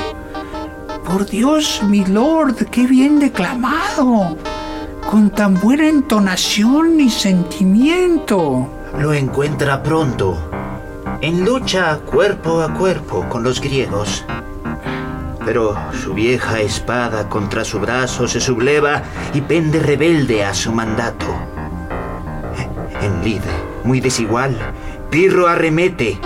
Por 1.06 1.26
Dios, 1.26 1.82
mi 1.88 2.06
lord, 2.06 2.66
qué 2.70 2.86
bien 2.86 3.20
declamado. 3.20 4.38
Con 5.10 5.30
tan 5.30 5.60
buena 5.60 5.88
entonación 5.88 7.00
y 7.00 7.10
sentimiento. 7.10 8.70
Lo 9.00 9.14
encuentra 9.14 9.82
pronto. 9.82 10.38
En 11.22 11.46
lucha 11.46 12.00
cuerpo 12.00 12.62
a 12.62 12.74
cuerpo 12.74 13.28
con 13.30 13.44
los 13.44 13.62
griegos. 13.62 14.26
Pero 15.46 15.78
su 15.94 16.14
vieja 16.14 16.60
espada 16.60 17.30
contra 17.30 17.64
su 17.64 17.80
brazo 17.80 18.28
se 18.28 18.40
subleva 18.40 19.04
y 19.34 19.42
pende 19.42 19.80
rebelde 19.80 20.46
a 20.46 20.54
su 20.54 20.72
mandato. 20.72 21.28
En 23.02 23.24
lid, 23.24 23.42
muy 23.84 24.00
desigual, 24.00 24.58
Pirro 25.10 25.48
arremete 25.48 26.18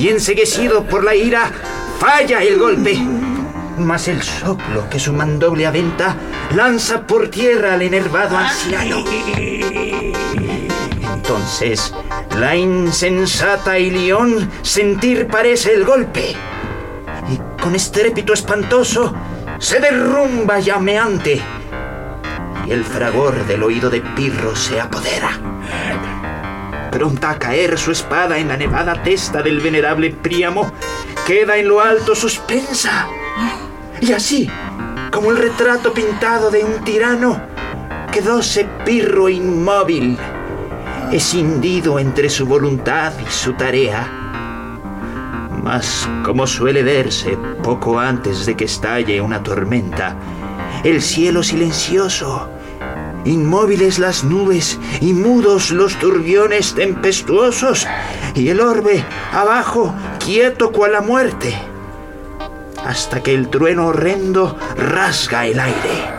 y 0.00 0.08
enseguecido 0.08 0.84
por 0.84 1.04
la 1.04 1.14
ira, 1.14 1.52
falla 1.98 2.42
el 2.42 2.58
golpe. 2.58 2.96
Mas 3.76 4.08
el 4.08 4.22
soplo 4.22 4.88
que 4.88 4.98
su 4.98 5.12
mandoble 5.12 5.66
aventa 5.66 6.16
lanza 6.54 7.06
por 7.06 7.28
tierra 7.28 7.74
al 7.74 7.82
enervado 7.82 8.38
anciano. 8.38 9.04
Entonces, 11.12 11.94
la 12.38 12.56
insensata 12.56 13.78
Ilión 13.78 14.50
sentir 14.62 15.26
parece 15.26 15.74
el 15.74 15.84
golpe. 15.84 16.34
Y 17.30 17.60
con 17.62 17.74
estrépito 17.74 18.32
espantoso 18.32 19.14
se 19.58 19.80
derrumba 19.80 20.60
llameante. 20.60 21.42
Y 22.66 22.70
el 22.70 22.84
fragor 22.84 23.46
del 23.46 23.62
oído 23.62 23.90
de 23.90 24.00
Pirro 24.00 24.56
se 24.56 24.80
apodera 24.80 25.49
pronta 26.90 27.30
a 27.30 27.38
caer 27.38 27.78
su 27.78 27.92
espada 27.92 28.38
en 28.38 28.48
la 28.48 28.56
nevada 28.56 29.02
testa 29.02 29.42
del 29.42 29.60
venerable 29.60 30.10
Príamo, 30.10 30.72
queda 31.26 31.56
en 31.56 31.68
lo 31.68 31.80
alto 31.80 32.14
suspensa. 32.14 33.08
Y 34.00 34.12
así, 34.12 34.50
como 35.10 35.30
el 35.30 35.38
retrato 35.38 35.92
pintado 35.92 36.50
de 36.50 36.64
un 36.64 36.82
tirano, 36.84 37.40
quedóse 38.12 38.68
Pirro 38.84 39.28
inmóvil, 39.28 40.18
escindido 41.12 41.98
entre 41.98 42.28
su 42.28 42.46
voluntad 42.46 43.12
y 43.20 43.30
su 43.30 43.52
tarea. 43.54 44.08
Mas, 45.62 46.08
como 46.24 46.46
suele 46.46 46.82
verse 46.82 47.36
poco 47.62 47.98
antes 47.98 48.46
de 48.46 48.56
que 48.56 48.64
estalle 48.64 49.20
una 49.20 49.42
tormenta, 49.42 50.16
el 50.82 51.02
cielo 51.02 51.42
silencioso, 51.42 52.48
inmóviles 53.24 53.98
las 53.98 54.24
nubes 54.24 54.78
y 55.00 55.12
mudos 55.12 55.70
los 55.70 55.96
turbiones 55.96 56.74
tempestuosos, 56.74 57.86
y 58.34 58.48
el 58.48 58.60
orbe 58.60 59.04
abajo 59.32 59.94
quieto 60.24 60.72
cual 60.72 60.92
la 60.92 61.00
muerte, 61.00 61.54
hasta 62.84 63.22
que 63.22 63.34
el 63.34 63.48
trueno 63.48 63.88
horrendo 63.88 64.56
rasga 64.76 65.46
el 65.46 65.60
aire. 65.60 66.10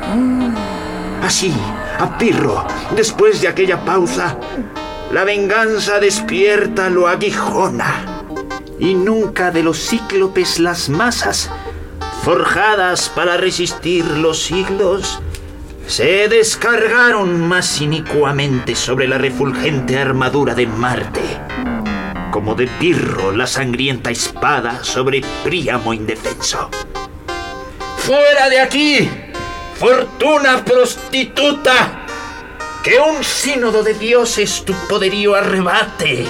Así, 1.23 1.53
a 1.99 2.17
Pirro, 2.17 2.65
después 2.95 3.41
de 3.41 3.47
aquella 3.47 3.83
pausa, 3.85 4.37
la 5.11 5.23
venganza 5.23 5.99
despierta 5.99 6.89
lo 6.89 7.07
aguijona, 7.07 8.23
y 8.79 8.95
nunca 8.95 9.51
de 9.51 9.63
los 9.63 9.77
cíclopes 9.77 10.59
las 10.59 10.89
masas, 10.89 11.49
forjadas 12.23 13.09
para 13.09 13.37
resistir 13.37 14.05
los 14.05 14.41
siglos, 14.41 15.21
se 15.87 16.27
descargaron 16.27 17.39
más 17.47 17.81
inicuamente 17.81 18.75
sobre 18.75 19.07
la 19.07 19.17
refulgente 19.17 19.97
armadura 19.97 20.55
de 20.55 20.67
Marte, 20.67 21.21
como 22.31 22.55
de 22.55 22.67
Pirro 22.67 23.31
la 23.31 23.47
sangrienta 23.47 24.09
espada 24.11 24.83
sobre 24.83 25.21
Príamo 25.43 25.93
indefenso. 25.93 26.69
¡Fuera 27.97 28.49
de 28.49 28.59
aquí! 28.59 29.09
¡Fortuna 29.75 30.63
prostituta! 30.63 32.05
Que 32.83 32.99
un 32.99 33.23
sínodo 33.23 33.83
de 33.83 33.93
dioses 33.93 34.63
tu 34.65 34.73
poderío 34.87 35.35
arrebate 35.35 36.25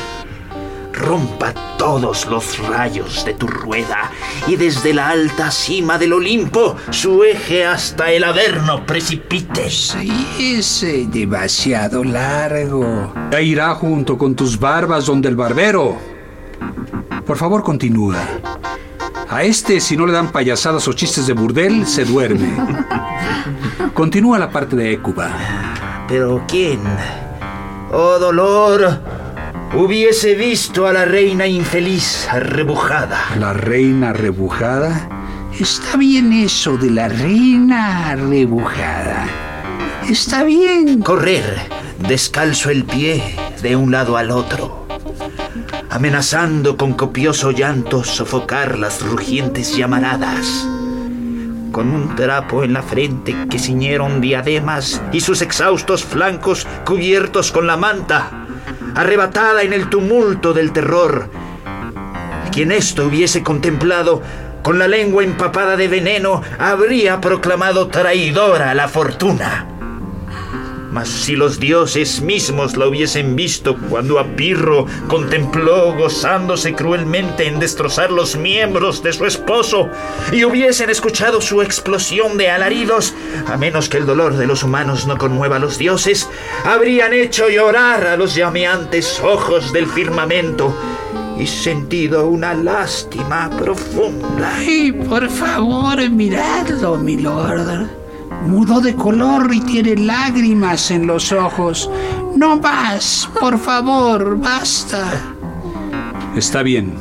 rompa 1.01 1.53
todos 1.77 2.27
los 2.27 2.57
rayos 2.69 3.25
de 3.25 3.33
tu 3.33 3.47
rueda 3.47 4.11
y 4.47 4.55
desde 4.55 4.93
la 4.93 5.09
alta 5.09 5.51
cima 5.51 5.97
del 5.97 6.13
Olimpo 6.13 6.75
su 6.91 7.23
eje 7.23 7.65
hasta 7.65 8.11
el 8.11 8.23
averno 8.23 8.85
precipite. 8.85 9.69
Sí, 9.69 10.27
es 10.39 10.83
eh, 10.83 11.07
demasiado 11.11 12.03
largo. 12.03 13.13
Ya 13.31 13.41
irá 13.41 13.75
junto 13.75 14.17
con 14.17 14.35
tus 14.35 14.59
barbas 14.59 15.05
donde 15.05 15.29
el 15.29 15.35
barbero. 15.35 15.97
Por 17.25 17.37
favor, 17.37 17.63
continúa. 17.63 18.17
A 19.29 19.43
este, 19.43 19.79
si 19.79 19.95
no 19.95 20.05
le 20.05 20.11
dan 20.11 20.31
payasadas 20.31 20.87
o 20.87 20.93
chistes 20.93 21.25
de 21.25 21.33
burdel, 21.33 21.87
se 21.87 22.03
duerme. 22.05 22.53
Continúa 23.93 24.37
la 24.37 24.49
parte 24.49 24.75
de 24.75 24.93
Écuba. 24.93 25.31
Pero 26.07 26.43
¿quién? 26.47 26.81
Oh 27.93 28.19
dolor, 28.19 29.01
hubiese 29.73 30.35
visto 30.35 30.85
a 30.85 30.93
la 30.93 31.05
reina 31.05 31.47
infeliz 31.47 32.27
arrebujada. 32.29 33.19
La 33.39 33.53
reina 33.53 34.13
rebujada. 34.13 35.09
Está 35.57 35.97
bien 35.97 36.33
eso 36.33 36.77
de 36.77 36.91
la 36.91 37.07
reina 37.07 38.15
rebujada. 38.15 39.27
Está 40.09 40.43
bien. 40.43 41.01
Correr 41.01 41.69
descalzo 42.07 42.69
el 42.69 42.83
pie 42.83 43.35
de 43.61 43.75
un 43.75 43.91
lado 43.91 44.17
al 44.17 44.31
otro, 44.31 44.87
amenazando 45.89 46.77
con 46.77 46.93
copioso 46.93 47.51
llanto 47.51 48.03
sofocar 48.03 48.79
las 48.79 49.01
rugientes 49.01 49.75
llamaradas. 49.75 50.67
Con 51.71 51.91
un 51.91 52.15
trapo 52.15 52.63
en 52.63 52.73
la 52.73 52.81
frente 52.81 53.35
que 53.49 53.59
ciñeron 53.59 54.19
diademas 54.19 55.01
y 55.13 55.21
sus 55.21 55.41
exhaustos 55.41 56.03
flancos 56.03 56.67
cubiertos 56.85 57.51
con 57.51 57.65
la 57.65 57.77
manta, 57.77 58.47
arrebatada 58.95 59.63
en 59.63 59.73
el 59.73 59.89
tumulto 59.89 60.53
del 60.53 60.71
terror. 60.71 61.29
Quien 62.51 62.71
esto 62.71 63.05
hubiese 63.07 63.43
contemplado, 63.43 64.21
con 64.61 64.77
la 64.77 64.87
lengua 64.87 65.23
empapada 65.23 65.75
de 65.75 65.87
veneno, 65.87 66.41
habría 66.59 67.19
proclamado 67.21 67.87
traidora 67.87 68.71
a 68.71 68.75
la 68.75 68.87
fortuna. 68.87 69.80
Mas 70.91 71.07
si 71.07 71.35
los 71.35 71.59
dioses 71.59 72.21
mismos 72.21 72.75
la 72.75 72.87
hubiesen 72.87 73.35
visto 73.35 73.77
cuando 73.89 74.19
a 74.19 74.25
Pirro 74.35 74.85
contempló 75.07 75.93
gozándose 75.93 76.73
cruelmente 76.73 77.47
en 77.47 77.59
destrozar 77.59 78.11
los 78.11 78.35
miembros 78.35 79.01
de 79.01 79.13
su 79.13 79.25
esposo 79.25 79.89
y 80.33 80.43
hubiesen 80.43 80.89
escuchado 80.89 81.39
su 81.39 81.61
explosión 81.61 82.37
de 82.37 82.49
alaridos, 82.49 83.13
a 83.47 83.55
menos 83.55 83.87
que 83.87 83.97
el 83.97 84.05
dolor 84.05 84.35
de 84.35 84.47
los 84.47 84.63
humanos 84.63 85.07
no 85.07 85.17
conmueva 85.17 85.55
a 85.55 85.59
los 85.59 85.77
dioses, 85.77 86.29
habrían 86.65 87.13
hecho 87.13 87.49
llorar 87.49 88.05
a 88.07 88.17
los 88.17 88.35
llameantes 88.35 89.21
ojos 89.23 89.71
del 89.71 89.87
firmamento 89.87 90.75
y 91.39 91.47
sentido 91.47 92.27
una 92.27 92.53
lástima 92.53 93.49
profunda. 93.57 94.53
Ay, 94.57 94.91
por 94.91 95.29
favor, 95.29 96.09
miradlo, 96.09 96.97
mi 96.97 97.17
lord. 97.17 98.00
Mudó 98.45 98.81
de 98.81 98.95
color 98.95 99.53
y 99.53 99.61
tiene 99.61 99.95
lágrimas 99.95 100.91
en 100.91 101.07
los 101.07 101.31
ojos. 101.31 101.89
No 102.35 102.57
más, 102.57 103.29
por 103.39 103.57
favor, 103.59 104.37
basta. 104.39 105.11
Está 106.35 106.63
bien. 106.63 106.93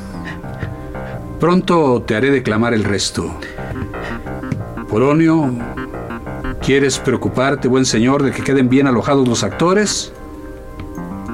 Pronto 1.38 2.02
te 2.06 2.14
haré 2.14 2.30
declamar 2.30 2.74
el 2.74 2.84
resto. 2.84 3.34
Polonio, 4.88 5.54
¿quieres 6.62 6.98
preocuparte, 6.98 7.68
buen 7.68 7.86
señor, 7.86 8.22
de 8.22 8.32
que 8.32 8.42
queden 8.42 8.68
bien 8.68 8.86
alojados 8.86 9.26
los 9.26 9.42
actores? 9.42 10.12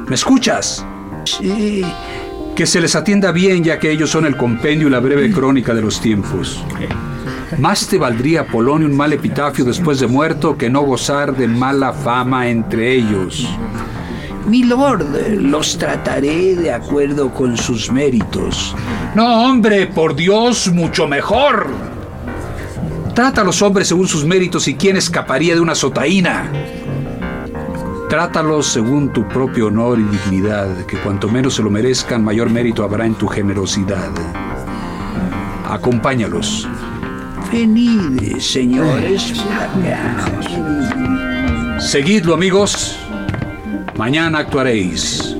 ¿Me 0.07 0.15
escuchas? 0.15 0.87
Sí. 1.25 1.85
Que 2.55 2.67
se 2.67 2.81
les 2.81 2.95
atienda 2.95 3.33
bien, 3.33 3.65
ya 3.65 3.79
que 3.79 3.91
ellos 3.91 4.11
son 4.11 4.27
el 4.27 4.37
compendio 4.37 4.87
y 4.87 4.91
la 4.91 5.01
breve 5.01 5.33
crónica 5.33 5.75
de 5.75 5.83
los 5.83 6.01
tiempos. 6.01 6.63
Más 7.59 7.87
te 7.87 7.97
valdría, 7.97 8.47
Polonio, 8.47 8.87
un 8.87 8.97
mal 8.97 9.13
epitafio 9.13 9.65
después 9.65 10.01
de 10.01 10.07
muerto 10.07 10.59
que 10.59 10.69
no 10.69 10.83
gozar 10.83 11.35
de 11.35 11.49
mala 11.49 11.93
fama 11.93 12.49
entre 12.49 12.93
ellos. 12.93 13.49
Mi 14.47 14.63
lord, 14.63 15.07
los 15.41 15.79
trataré 15.79 16.55
de 16.55 16.73
acuerdo 16.73 17.33
con 17.33 17.57
sus 17.57 17.91
méritos. 17.91 18.75
No, 19.15 19.45
hombre, 19.45 19.87
por 19.87 20.15
Dios, 20.15 20.71
mucho 20.73 21.09
mejor. 21.09 21.67
Trata 23.15 23.41
a 23.41 23.45
los 23.45 23.63
hombres 23.63 23.89
según 23.89 24.07
sus 24.07 24.25
méritos 24.25 24.69
y 24.69 24.75
quién 24.75 24.97
escaparía 24.97 25.55
de 25.55 25.61
una 25.61 25.75
sotaína. 25.75 26.53
Trátalos 28.11 28.67
según 28.67 29.13
tu 29.13 29.27
propio 29.27 29.69
honor 29.69 29.99
y 29.99 30.05
dignidad, 30.05 30.85
que 30.87 30.99
cuanto 30.99 31.29
menos 31.29 31.55
se 31.55 31.63
lo 31.63 31.71
merezcan, 31.71 32.23
mayor 32.23 32.51
mérito 32.51 32.85
habrá 32.85 33.07
en 33.07 33.15
tu 33.15 33.27
generosidad. 33.27 34.11
Acompáñalos. 35.69 36.69
Venid, 37.53 38.39
señores. 38.39 39.33
Seguidlo, 41.79 42.35
amigos. 42.35 42.99
Mañana 43.97 44.39
actuaréis. 44.39 45.37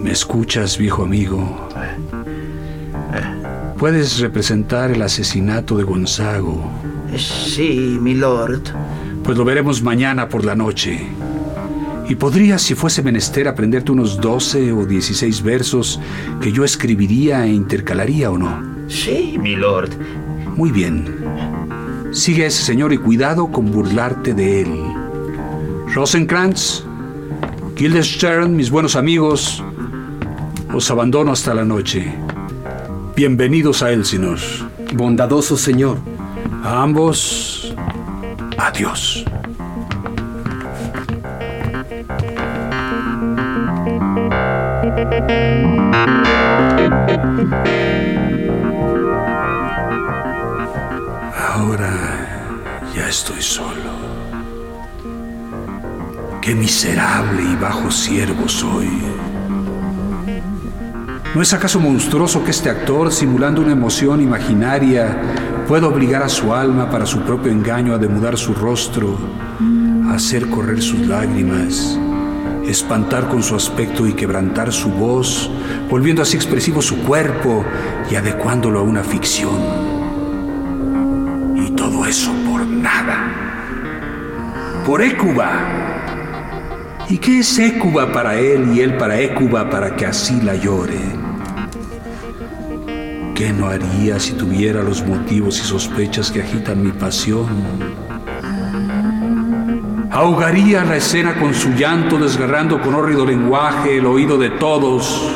¿Me 0.00 0.10
escuchas, 0.10 0.78
viejo 0.78 1.02
amigo? 1.02 1.68
Puedes 3.78 4.20
representar 4.20 4.90
el 4.90 5.02
asesinato 5.02 5.76
de 5.76 5.84
Gonzago. 5.84 6.70
Sí, 7.16 7.98
mi 8.00 8.14
lord. 8.14 8.62
Pues 9.22 9.36
lo 9.36 9.44
veremos 9.44 9.82
mañana 9.82 10.28
por 10.28 10.44
la 10.44 10.54
noche. 10.54 11.06
Y 12.08 12.14
podrías, 12.14 12.62
si 12.62 12.74
fuese 12.74 13.02
menester, 13.02 13.48
aprenderte 13.48 13.90
unos 13.90 14.20
12 14.20 14.72
o 14.72 14.86
16 14.86 15.42
versos 15.42 16.00
que 16.40 16.52
yo 16.52 16.64
escribiría 16.64 17.44
e 17.44 17.52
intercalaría 17.52 18.30
o 18.30 18.38
no. 18.38 18.62
Sí, 18.88 19.36
mi 19.40 19.56
lord. 19.56 19.90
Muy 20.56 20.70
bien. 20.70 21.04
Sigue 22.12 22.44
a 22.44 22.46
ese 22.46 22.62
señor 22.62 22.92
y 22.92 22.98
cuidado 22.98 23.50
con 23.50 23.72
burlarte 23.72 24.34
de 24.34 24.62
él. 24.62 24.82
Rosenkrantz, 25.92 26.84
Guildenstern, 27.74 28.54
mis 28.54 28.70
buenos 28.70 28.94
amigos, 28.94 29.62
os 30.72 30.90
abandono 30.90 31.32
hasta 31.32 31.54
la 31.54 31.64
noche. 31.64 32.14
Bienvenidos 33.16 33.82
a 33.82 33.90
Elsinor. 33.92 34.38
Bondadoso 34.94 35.56
señor. 35.56 35.98
A 36.62 36.82
ambos, 36.82 37.74
adiós. 38.58 39.24
Ahora 51.48 51.90
ya 52.94 53.08
estoy 53.08 53.40
solo. 53.40 53.72
Qué 56.42 56.54
miserable 56.54 57.42
y 57.42 57.56
bajo 57.56 57.90
siervo 57.90 58.46
soy. 58.46 58.90
¿No 61.34 61.40
es 61.40 61.54
acaso 61.54 61.80
monstruoso 61.80 62.44
que 62.44 62.50
este 62.50 62.68
actor, 62.68 63.10
simulando 63.10 63.62
una 63.62 63.72
emoción 63.72 64.20
imaginaria, 64.20 65.16
pueda 65.66 65.86
obligar 65.86 66.22
a 66.22 66.28
su 66.28 66.52
alma 66.52 66.90
para 66.90 67.06
su 67.06 67.20
propio 67.22 67.50
engaño 67.50 67.94
a 67.94 67.98
demudar 67.98 68.36
su 68.36 68.52
rostro, 68.52 69.45
hacer 70.16 70.48
correr 70.48 70.80
sus 70.80 71.00
lágrimas, 71.06 71.98
espantar 72.66 73.28
con 73.28 73.42
su 73.42 73.54
aspecto 73.54 74.06
y 74.06 74.14
quebrantar 74.14 74.72
su 74.72 74.88
voz, 74.88 75.50
volviendo 75.90 76.22
así 76.22 76.36
expresivo 76.36 76.80
su 76.80 77.02
cuerpo 77.02 77.64
y 78.10 78.14
adecuándolo 78.14 78.80
a 78.80 78.82
una 78.82 79.04
ficción? 79.04 79.54
Y 81.54 81.70
todo 81.72 82.06
eso 82.06 82.32
por 82.46 82.66
nada. 82.66 83.30
Por 84.86 85.02
Écuba. 85.02 85.52
¿Y 87.10 87.18
qué 87.18 87.40
es 87.40 87.58
Écuba 87.58 88.10
para 88.10 88.36
él 88.36 88.72
y 88.74 88.80
él 88.80 88.96
para 88.96 89.20
Écuba 89.20 89.68
para 89.68 89.96
que 89.96 90.06
así 90.06 90.40
la 90.40 90.56
llore? 90.56 90.98
¿Qué 93.34 93.52
no 93.52 93.66
haría 93.66 94.18
si 94.18 94.32
tuviera 94.32 94.82
los 94.82 95.06
motivos 95.06 95.60
y 95.60 95.64
sospechas 95.64 96.30
que 96.30 96.40
agitan 96.40 96.82
mi 96.82 96.92
pasión? 96.92 98.05
Ahogaría 100.16 100.82
la 100.82 100.96
escena 100.96 101.38
con 101.38 101.52
su 101.52 101.74
llanto, 101.74 102.16
desgarrando 102.16 102.80
con 102.80 102.94
hórrido 102.94 103.26
lenguaje 103.26 103.98
el 103.98 104.06
oído 104.06 104.38
de 104.38 104.48
todos. 104.48 105.30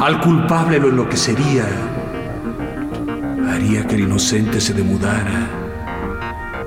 Al 0.00 0.18
culpable 0.22 0.78
lo 0.78 0.88
enloquecería. 0.88 1.66
Haría 3.52 3.86
que 3.86 3.96
el 3.96 4.04
inocente 4.04 4.62
se 4.62 4.72
demudara. 4.72 5.46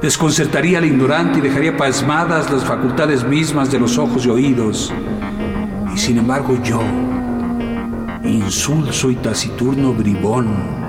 Desconcertaría 0.04 0.78
al 0.78 0.86
ignorante 0.86 1.40
y 1.40 1.42
dejaría 1.42 1.76
pasmadas 1.76 2.52
las 2.52 2.64
facultades 2.64 3.24
mismas 3.24 3.72
de 3.72 3.80
los 3.80 3.98
ojos 3.98 4.24
y 4.28 4.30
oídos. 4.30 4.94
Y 5.96 5.98
sin 5.98 6.20
embargo 6.20 6.62
yo, 6.62 6.84
insulso 8.24 9.10
y 9.10 9.16
taciturno 9.16 9.94
bribón. 9.94 10.81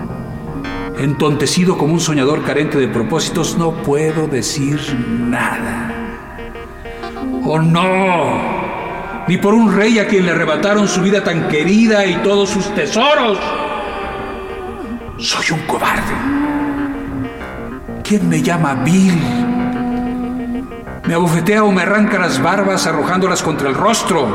Entontecido 1.03 1.77
como 1.77 1.95
un 1.95 1.99
soñador 1.99 2.45
carente 2.45 2.79
de 2.79 2.87
propósitos, 2.87 3.59
no 3.59 3.73
puedo 3.73 4.29
decir 4.29 4.79
nada. 5.29 5.91
¡Oh 7.45 7.59
no! 7.59 9.27
Ni 9.27 9.37
por 9.37 9.53
un 9.53 9.75
rey 9.75 9.99
a 9.99 10.07
quien 10.07 10.27
le 10.27 10.31
arrebataron 10.31 10.87
su 10.87 11.03
vida 11.03 11.25
tan 11.25 11.49
querida 11.49 12.07
y 12.07 12.15
todos 12.23 12.51
sus 12.51 12.73
tesoros. 12.77 13.37
Soy 15.19 15.47
un 15.51 15.67
cobarde. 15.67 16.15
¿Quién 18.05 18.29
me 18.29 18.41
llama 18.41 18.75
Bill? 18.75 19.21
Me 21.05 21.15
abofetea 21.15 21.65
o 21.65 21.73
me 21.73 21.83
arranca 21.83 22.17
las 22.21 22.41
barbas 22.41 22.87
arrojándolas 22.87 23.43
contra 23.43 23.69
el 23.69 23.75
rostro 23.75 24.29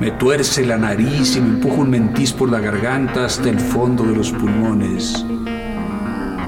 me 0.00 0.10
tuerce 0.10 0.66
la 0.66 0.76
nariz 0.76 1.36
y 1.36 1.40
me 1.40 1.48
empuja 1.50 1.76
un 1.76 1.90
mentís 1.90 2.32
por 2.32 2.50
la 2.50 2.60
garganta 2.60 3.26
hasta 3.26 3.48
el 3.48 3.60
fondo 3.60 4.04
de 4.04 4.16
los 4.16 4.32
pulmones. 4.32 5.24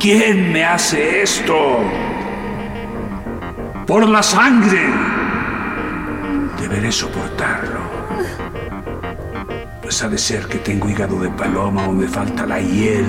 ¿Quién 0.00 0.52
me 0.52 0.64
hace 0.64 1.22
esto? 1.22 1.54
Por 3.86 4.08
la 4.08 4.22
sangre. 4.22 4.90
Deberé 6.60 6.90
soportarlo. 6.90 7.80
Pues 9.80 10.02
ha 10.02 10.08
de 10.08 10.18
ser 10.18 10.46
que 10.48 10.58
tengo 10.58 10.88
hígado 10.88 11.20
de 11.20 11.30
paloma 11.30 11.86
o 11.86 11.92
me 11.92 12.08
falta 12.08 12.44
la 12.44 12.60
hiel 12.60 13.06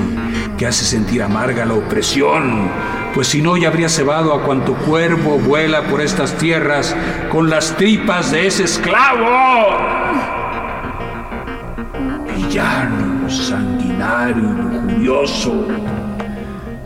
que 0.58 0.68
hace 0.68 0.86
sentir 0.86 1.24
amarga 1.24 1.66
la 1.66 1.74
opresión. 1.74 2.70
Pues 3.16 3.30
si 3.30 3.42
no 3.42 3.58
ya 3.58 3.70
habría 3.70 3.90
cebado 3.90 4.34
a 4.34 4.44
cuanto 4.44 4.76
cuervo 4.76 5.40
vuela 5.40 5.88
por 5.88 6.02
estas 6.02 6.38
tierras 6.38 6.96
con 7.32 7.50
las 7.50 7.76
tripas 7.76 8.32
de 8.32 8.46
ese 8.46 8.66
esclavo 8.66 9.97
villano, 12.58 13.30
sanguinario 13.30 14.44
y 14.44 14.98
lujurioso, 14.98 15.68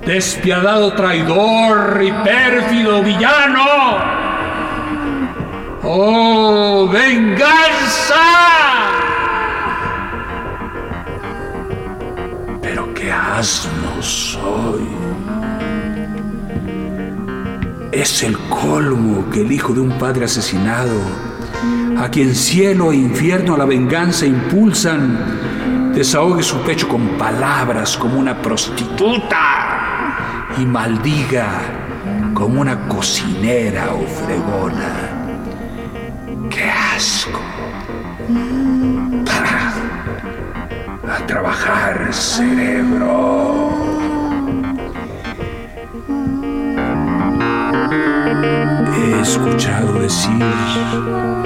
despiadado 0.05 0.91
traidor 0.93 2.01
y 2.03 2.12
pérfido 2.12 3.01
villano. 3.01 3.63
¡Oh, 5.84 6.89
venganza! 6.91 8.15
Pero 12.62 12.93
qué 12.93 13.10
asno 13.13 14.01
soy. 14.01 14.89
Es 17.93 18.23
el 18.23 18.38
colmo 18.49 19.29
que 19.31 19.39
el 19.41 19.51
hijo 19.53 19.73
de 19.73 19.79
un 19.79 19.97
padre 19.97 20.25
asesinado 20.25 20.99
a 21.97 22.10
quien 22.10 22.34
cielo 22.34 22.91
e 22.91 22.95
infierno 22.95 23.55
la 23.55 23.65
venganza 23.65 24.25
impulsan, 24.25 25.17
desahogue 25.93 26.43
su 26.43 26.58
pecho 26.62 26.88
con 26.88 27.17
palabras 27.17 27.97
como 27.97 28.19
una 28.19 28.41
prostituta 28.41 29.38
y 30.58 30.65
maldiga 30.65 31.47
como 32.34 32.62
una 32.62 32.88
cocinera 32.88 33.93
o 33.93 34.06
fregona. 34.08 35.10
¡Qué 36.49 36.69
asco! 36.69 37.39
A 41.08 41.25
trabajar, 41.25 42.13
cerebro. 42.13 43.71
He 48.95 49.21
escuchado 49.21 49.93
decir 49.93 51.40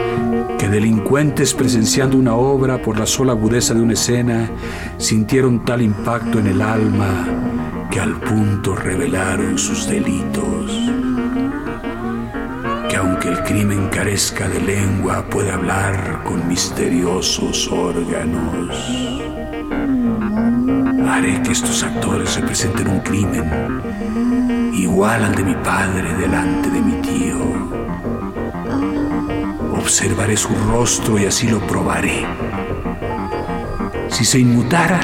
que 0.66 0.72
delincuentes 0.72 1.54
presenciando 1.54 2.18
una 2.18 2.34
obra 2.34 2.82
por 2.82 2.98
la 2.98 3.06
sola 3.06 3.34
agudeza 3.34 3.76
de 3.76 3.82
una 3.82 3.94
escena 3.94 4.50
sintieron 4.98 5.64
tal 5.64 5.80
impacto 5.80 6.40
en 6.40 6.48
el 6.48 6.60
alma 6.60 7.28
que 7.92 8.00
al 8.00 8.20
punto 8.20 8.76
revelaron 8.76 9.60
sus 9.60 9.88
delitos. 9.88 10.72
Que 12.90 12.96
aunque 12.96 13.28
el 13.28 13.44
crimen 13.44 13.90
carezca 13.90 14.50
de 14.50 14.60
lengua, 14.60 15.28
puede 15.30 15.52
hablar 15.52 16.24
con 16.24 16.48
misteriosos 16.48 17.70
órganos. 17.72 18.76
Haré 21.08 21.44
que 21.44 21.52
estos 21.52 21.84
actores 21.84 22.36
representen 22.38 22.88
un 22.88 23.02
crimen 23.02 24.72
igual 24.74 25.26
al 25.26 25.36
de 25.36 25.44
mi 25.44 25.54
padre 25.54 26.12
delante 26.16 26.72
de 26.72 26.82
mi 26.82 26.94
tío 27.04 27.85
Observaré 29.86 30.36
su 30.36 30.50
rostro 30.68 31.20
y 31.20 31.26
así 31.26 31.48
lo 31.48 31.60
probaré. 31.60 32.26
Si 34.10 34.26
se 34.26 34.40
inmutara, 34.40 35.00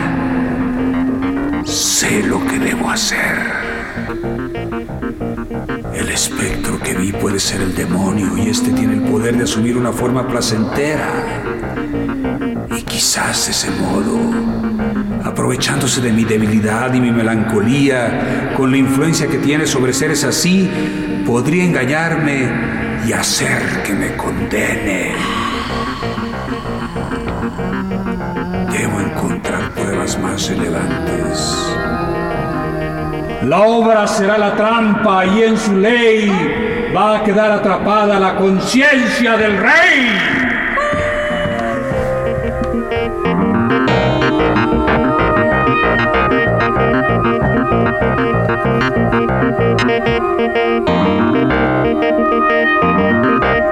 sé 1.64 2.24
lo 2.24 2.44
que 2.48 2.58
debo 2.58 2.90
hacer. 2.90 3.46
El 5.94 6.10
espectro 6.10 6.80
que 6.80 6.96
vi 6.96 7.12
puede 7.12 7.40
ser 7.40 7.62
el 7.62 7.76
demonio 7.76 8.36
y 8.40 8.50
este 8.50 8.72
tiene 8.72 8.96
el 8.96 9.02
poder 9.02 9.38
de 9.38 9.44
asumir 9.44 9.78
una 9.78 9.92
forma 9.92 10.28
placentera. 10.28 11.08
Y 12.76 12.82
quizás 12.82 13.50
ese 13.50 13.70
modo, 13.70 14.18
aprovechándose 15.24 16.02
de 16.02 16.12
mi 16.12 16.24
debilidad 16.24 16.92
y 16.96 17.00
mi 17.00 17.12
melancolía, 17.12 18.56
con 18.58 18.72
la 18.72 18.78
influencia 18.78 19.28
que 19.28 19.38
tiene 19.38 19.68
sobre 19.68 19.94
seres 19.94 20.24
así, 20.24 20.68
podría 21.24 21.66
engañarme 21.66 22.50
y 23.08 23.14
hacer 23.14 23.81
condene. 24.32 25.12
Debo 28.72 29.00
encontrar 29.02 29.72
pruebas 29.72 30.18
más 30.20 30.50
relevantes. 30.50 31.76
La 33.44 33.62
obra 33.62 34.08
será 34.08 34.38
la 34.38 34.56
trampa 34.56 35.26
y 35.26 35.44
en 35.44 35.58
su 35.58 35.76
ley 35.76 36.92
va 36.96 37.18
a 37.18 37.24
quedar 37.24 37.52
atrapada 37.52 38.20
la 38.20 38.36
conciencia 38.36 39.36
del 39.36 39.58
rey. 39.58 40.42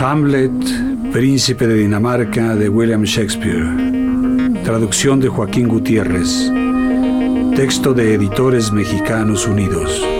Hamlet, 0.00 0.52
Príncipe 1.12 1.66
de 1.66 1.74
Dinamarca 1.74 2.54
de 2.54 2.68
William 2.68 3.02
Shakespeare. 3.02 4.62
Traducción 4.64 5.20
de 5.20 5.28
Joaquín 5.28 5.68
Gutiérrez. 5.68 6.50
Texto 7.54 7.92
de 7.92 8.14
Editores 8.14 8.72
Mexicanos 8.72 9.46
Unidos. 9.46 10.15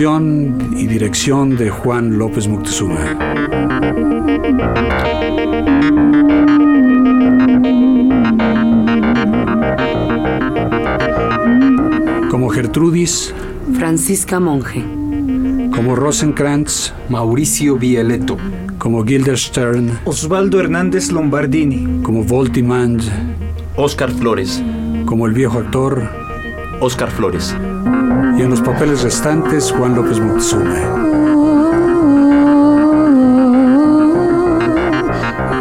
Producción 0.00 0.78
y 0.78 0.86
dirección 0.86 1.58
de 1.58 1.68
Juan 1.68 2.16
López 2.16 2.48
Moctezuma. 2.48 3.18
Como 12.30 12.48
Gertrudis, 12.48 13.34
Francisca 13.74 14.40
Monge. 14.40 14.82
como 15.70 15.94
Rosenkrantz, 15.94 16.94
Mauricio 17.10 17.76
Vieleto. 17.76 18.38
como 18.78 19.04
Guilderstern, 19.04 19.98
Osvaldo 20.06 20.60
Hernández 20.60 21.12
Lombardini. 21.12 22.00
como 22.02 22.24
Voltimand, 22.24 23.02
Oscar 23.76 24.10
Flores. 24.10 24.62
como 25.04 25.26
el 25.26 25.34
viejo 25.34 25.58
actor, 25.58 26.29
Oscar 26.80 27.10
Flores. 27.10 27.54
y 28.36 28.42
en 28.42 28.50
los 28.50 28.60
papeles 28.60 29.02
restantes 29.02 29.70
Juan 29.70 29.94
López 29.94 30.18
Moctezuma. 30.18 30.78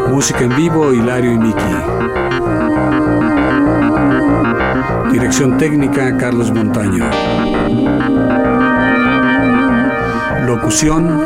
Música 0.10 0.41
en 0.41 0.55
vivo, 0.55 0.93
Hilario 0.93 1.34
y 1.34 1.38
Miki. 1.38 1.75
Dirección 5.12 5.58
técnica, 5.58 6.15
Carlos 6.17 6.51
Montaño. 6.51 7.10
Locución, 10.45 11.21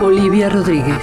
Olivia 0.00 0.48
Rodríguez. 0.48 1.02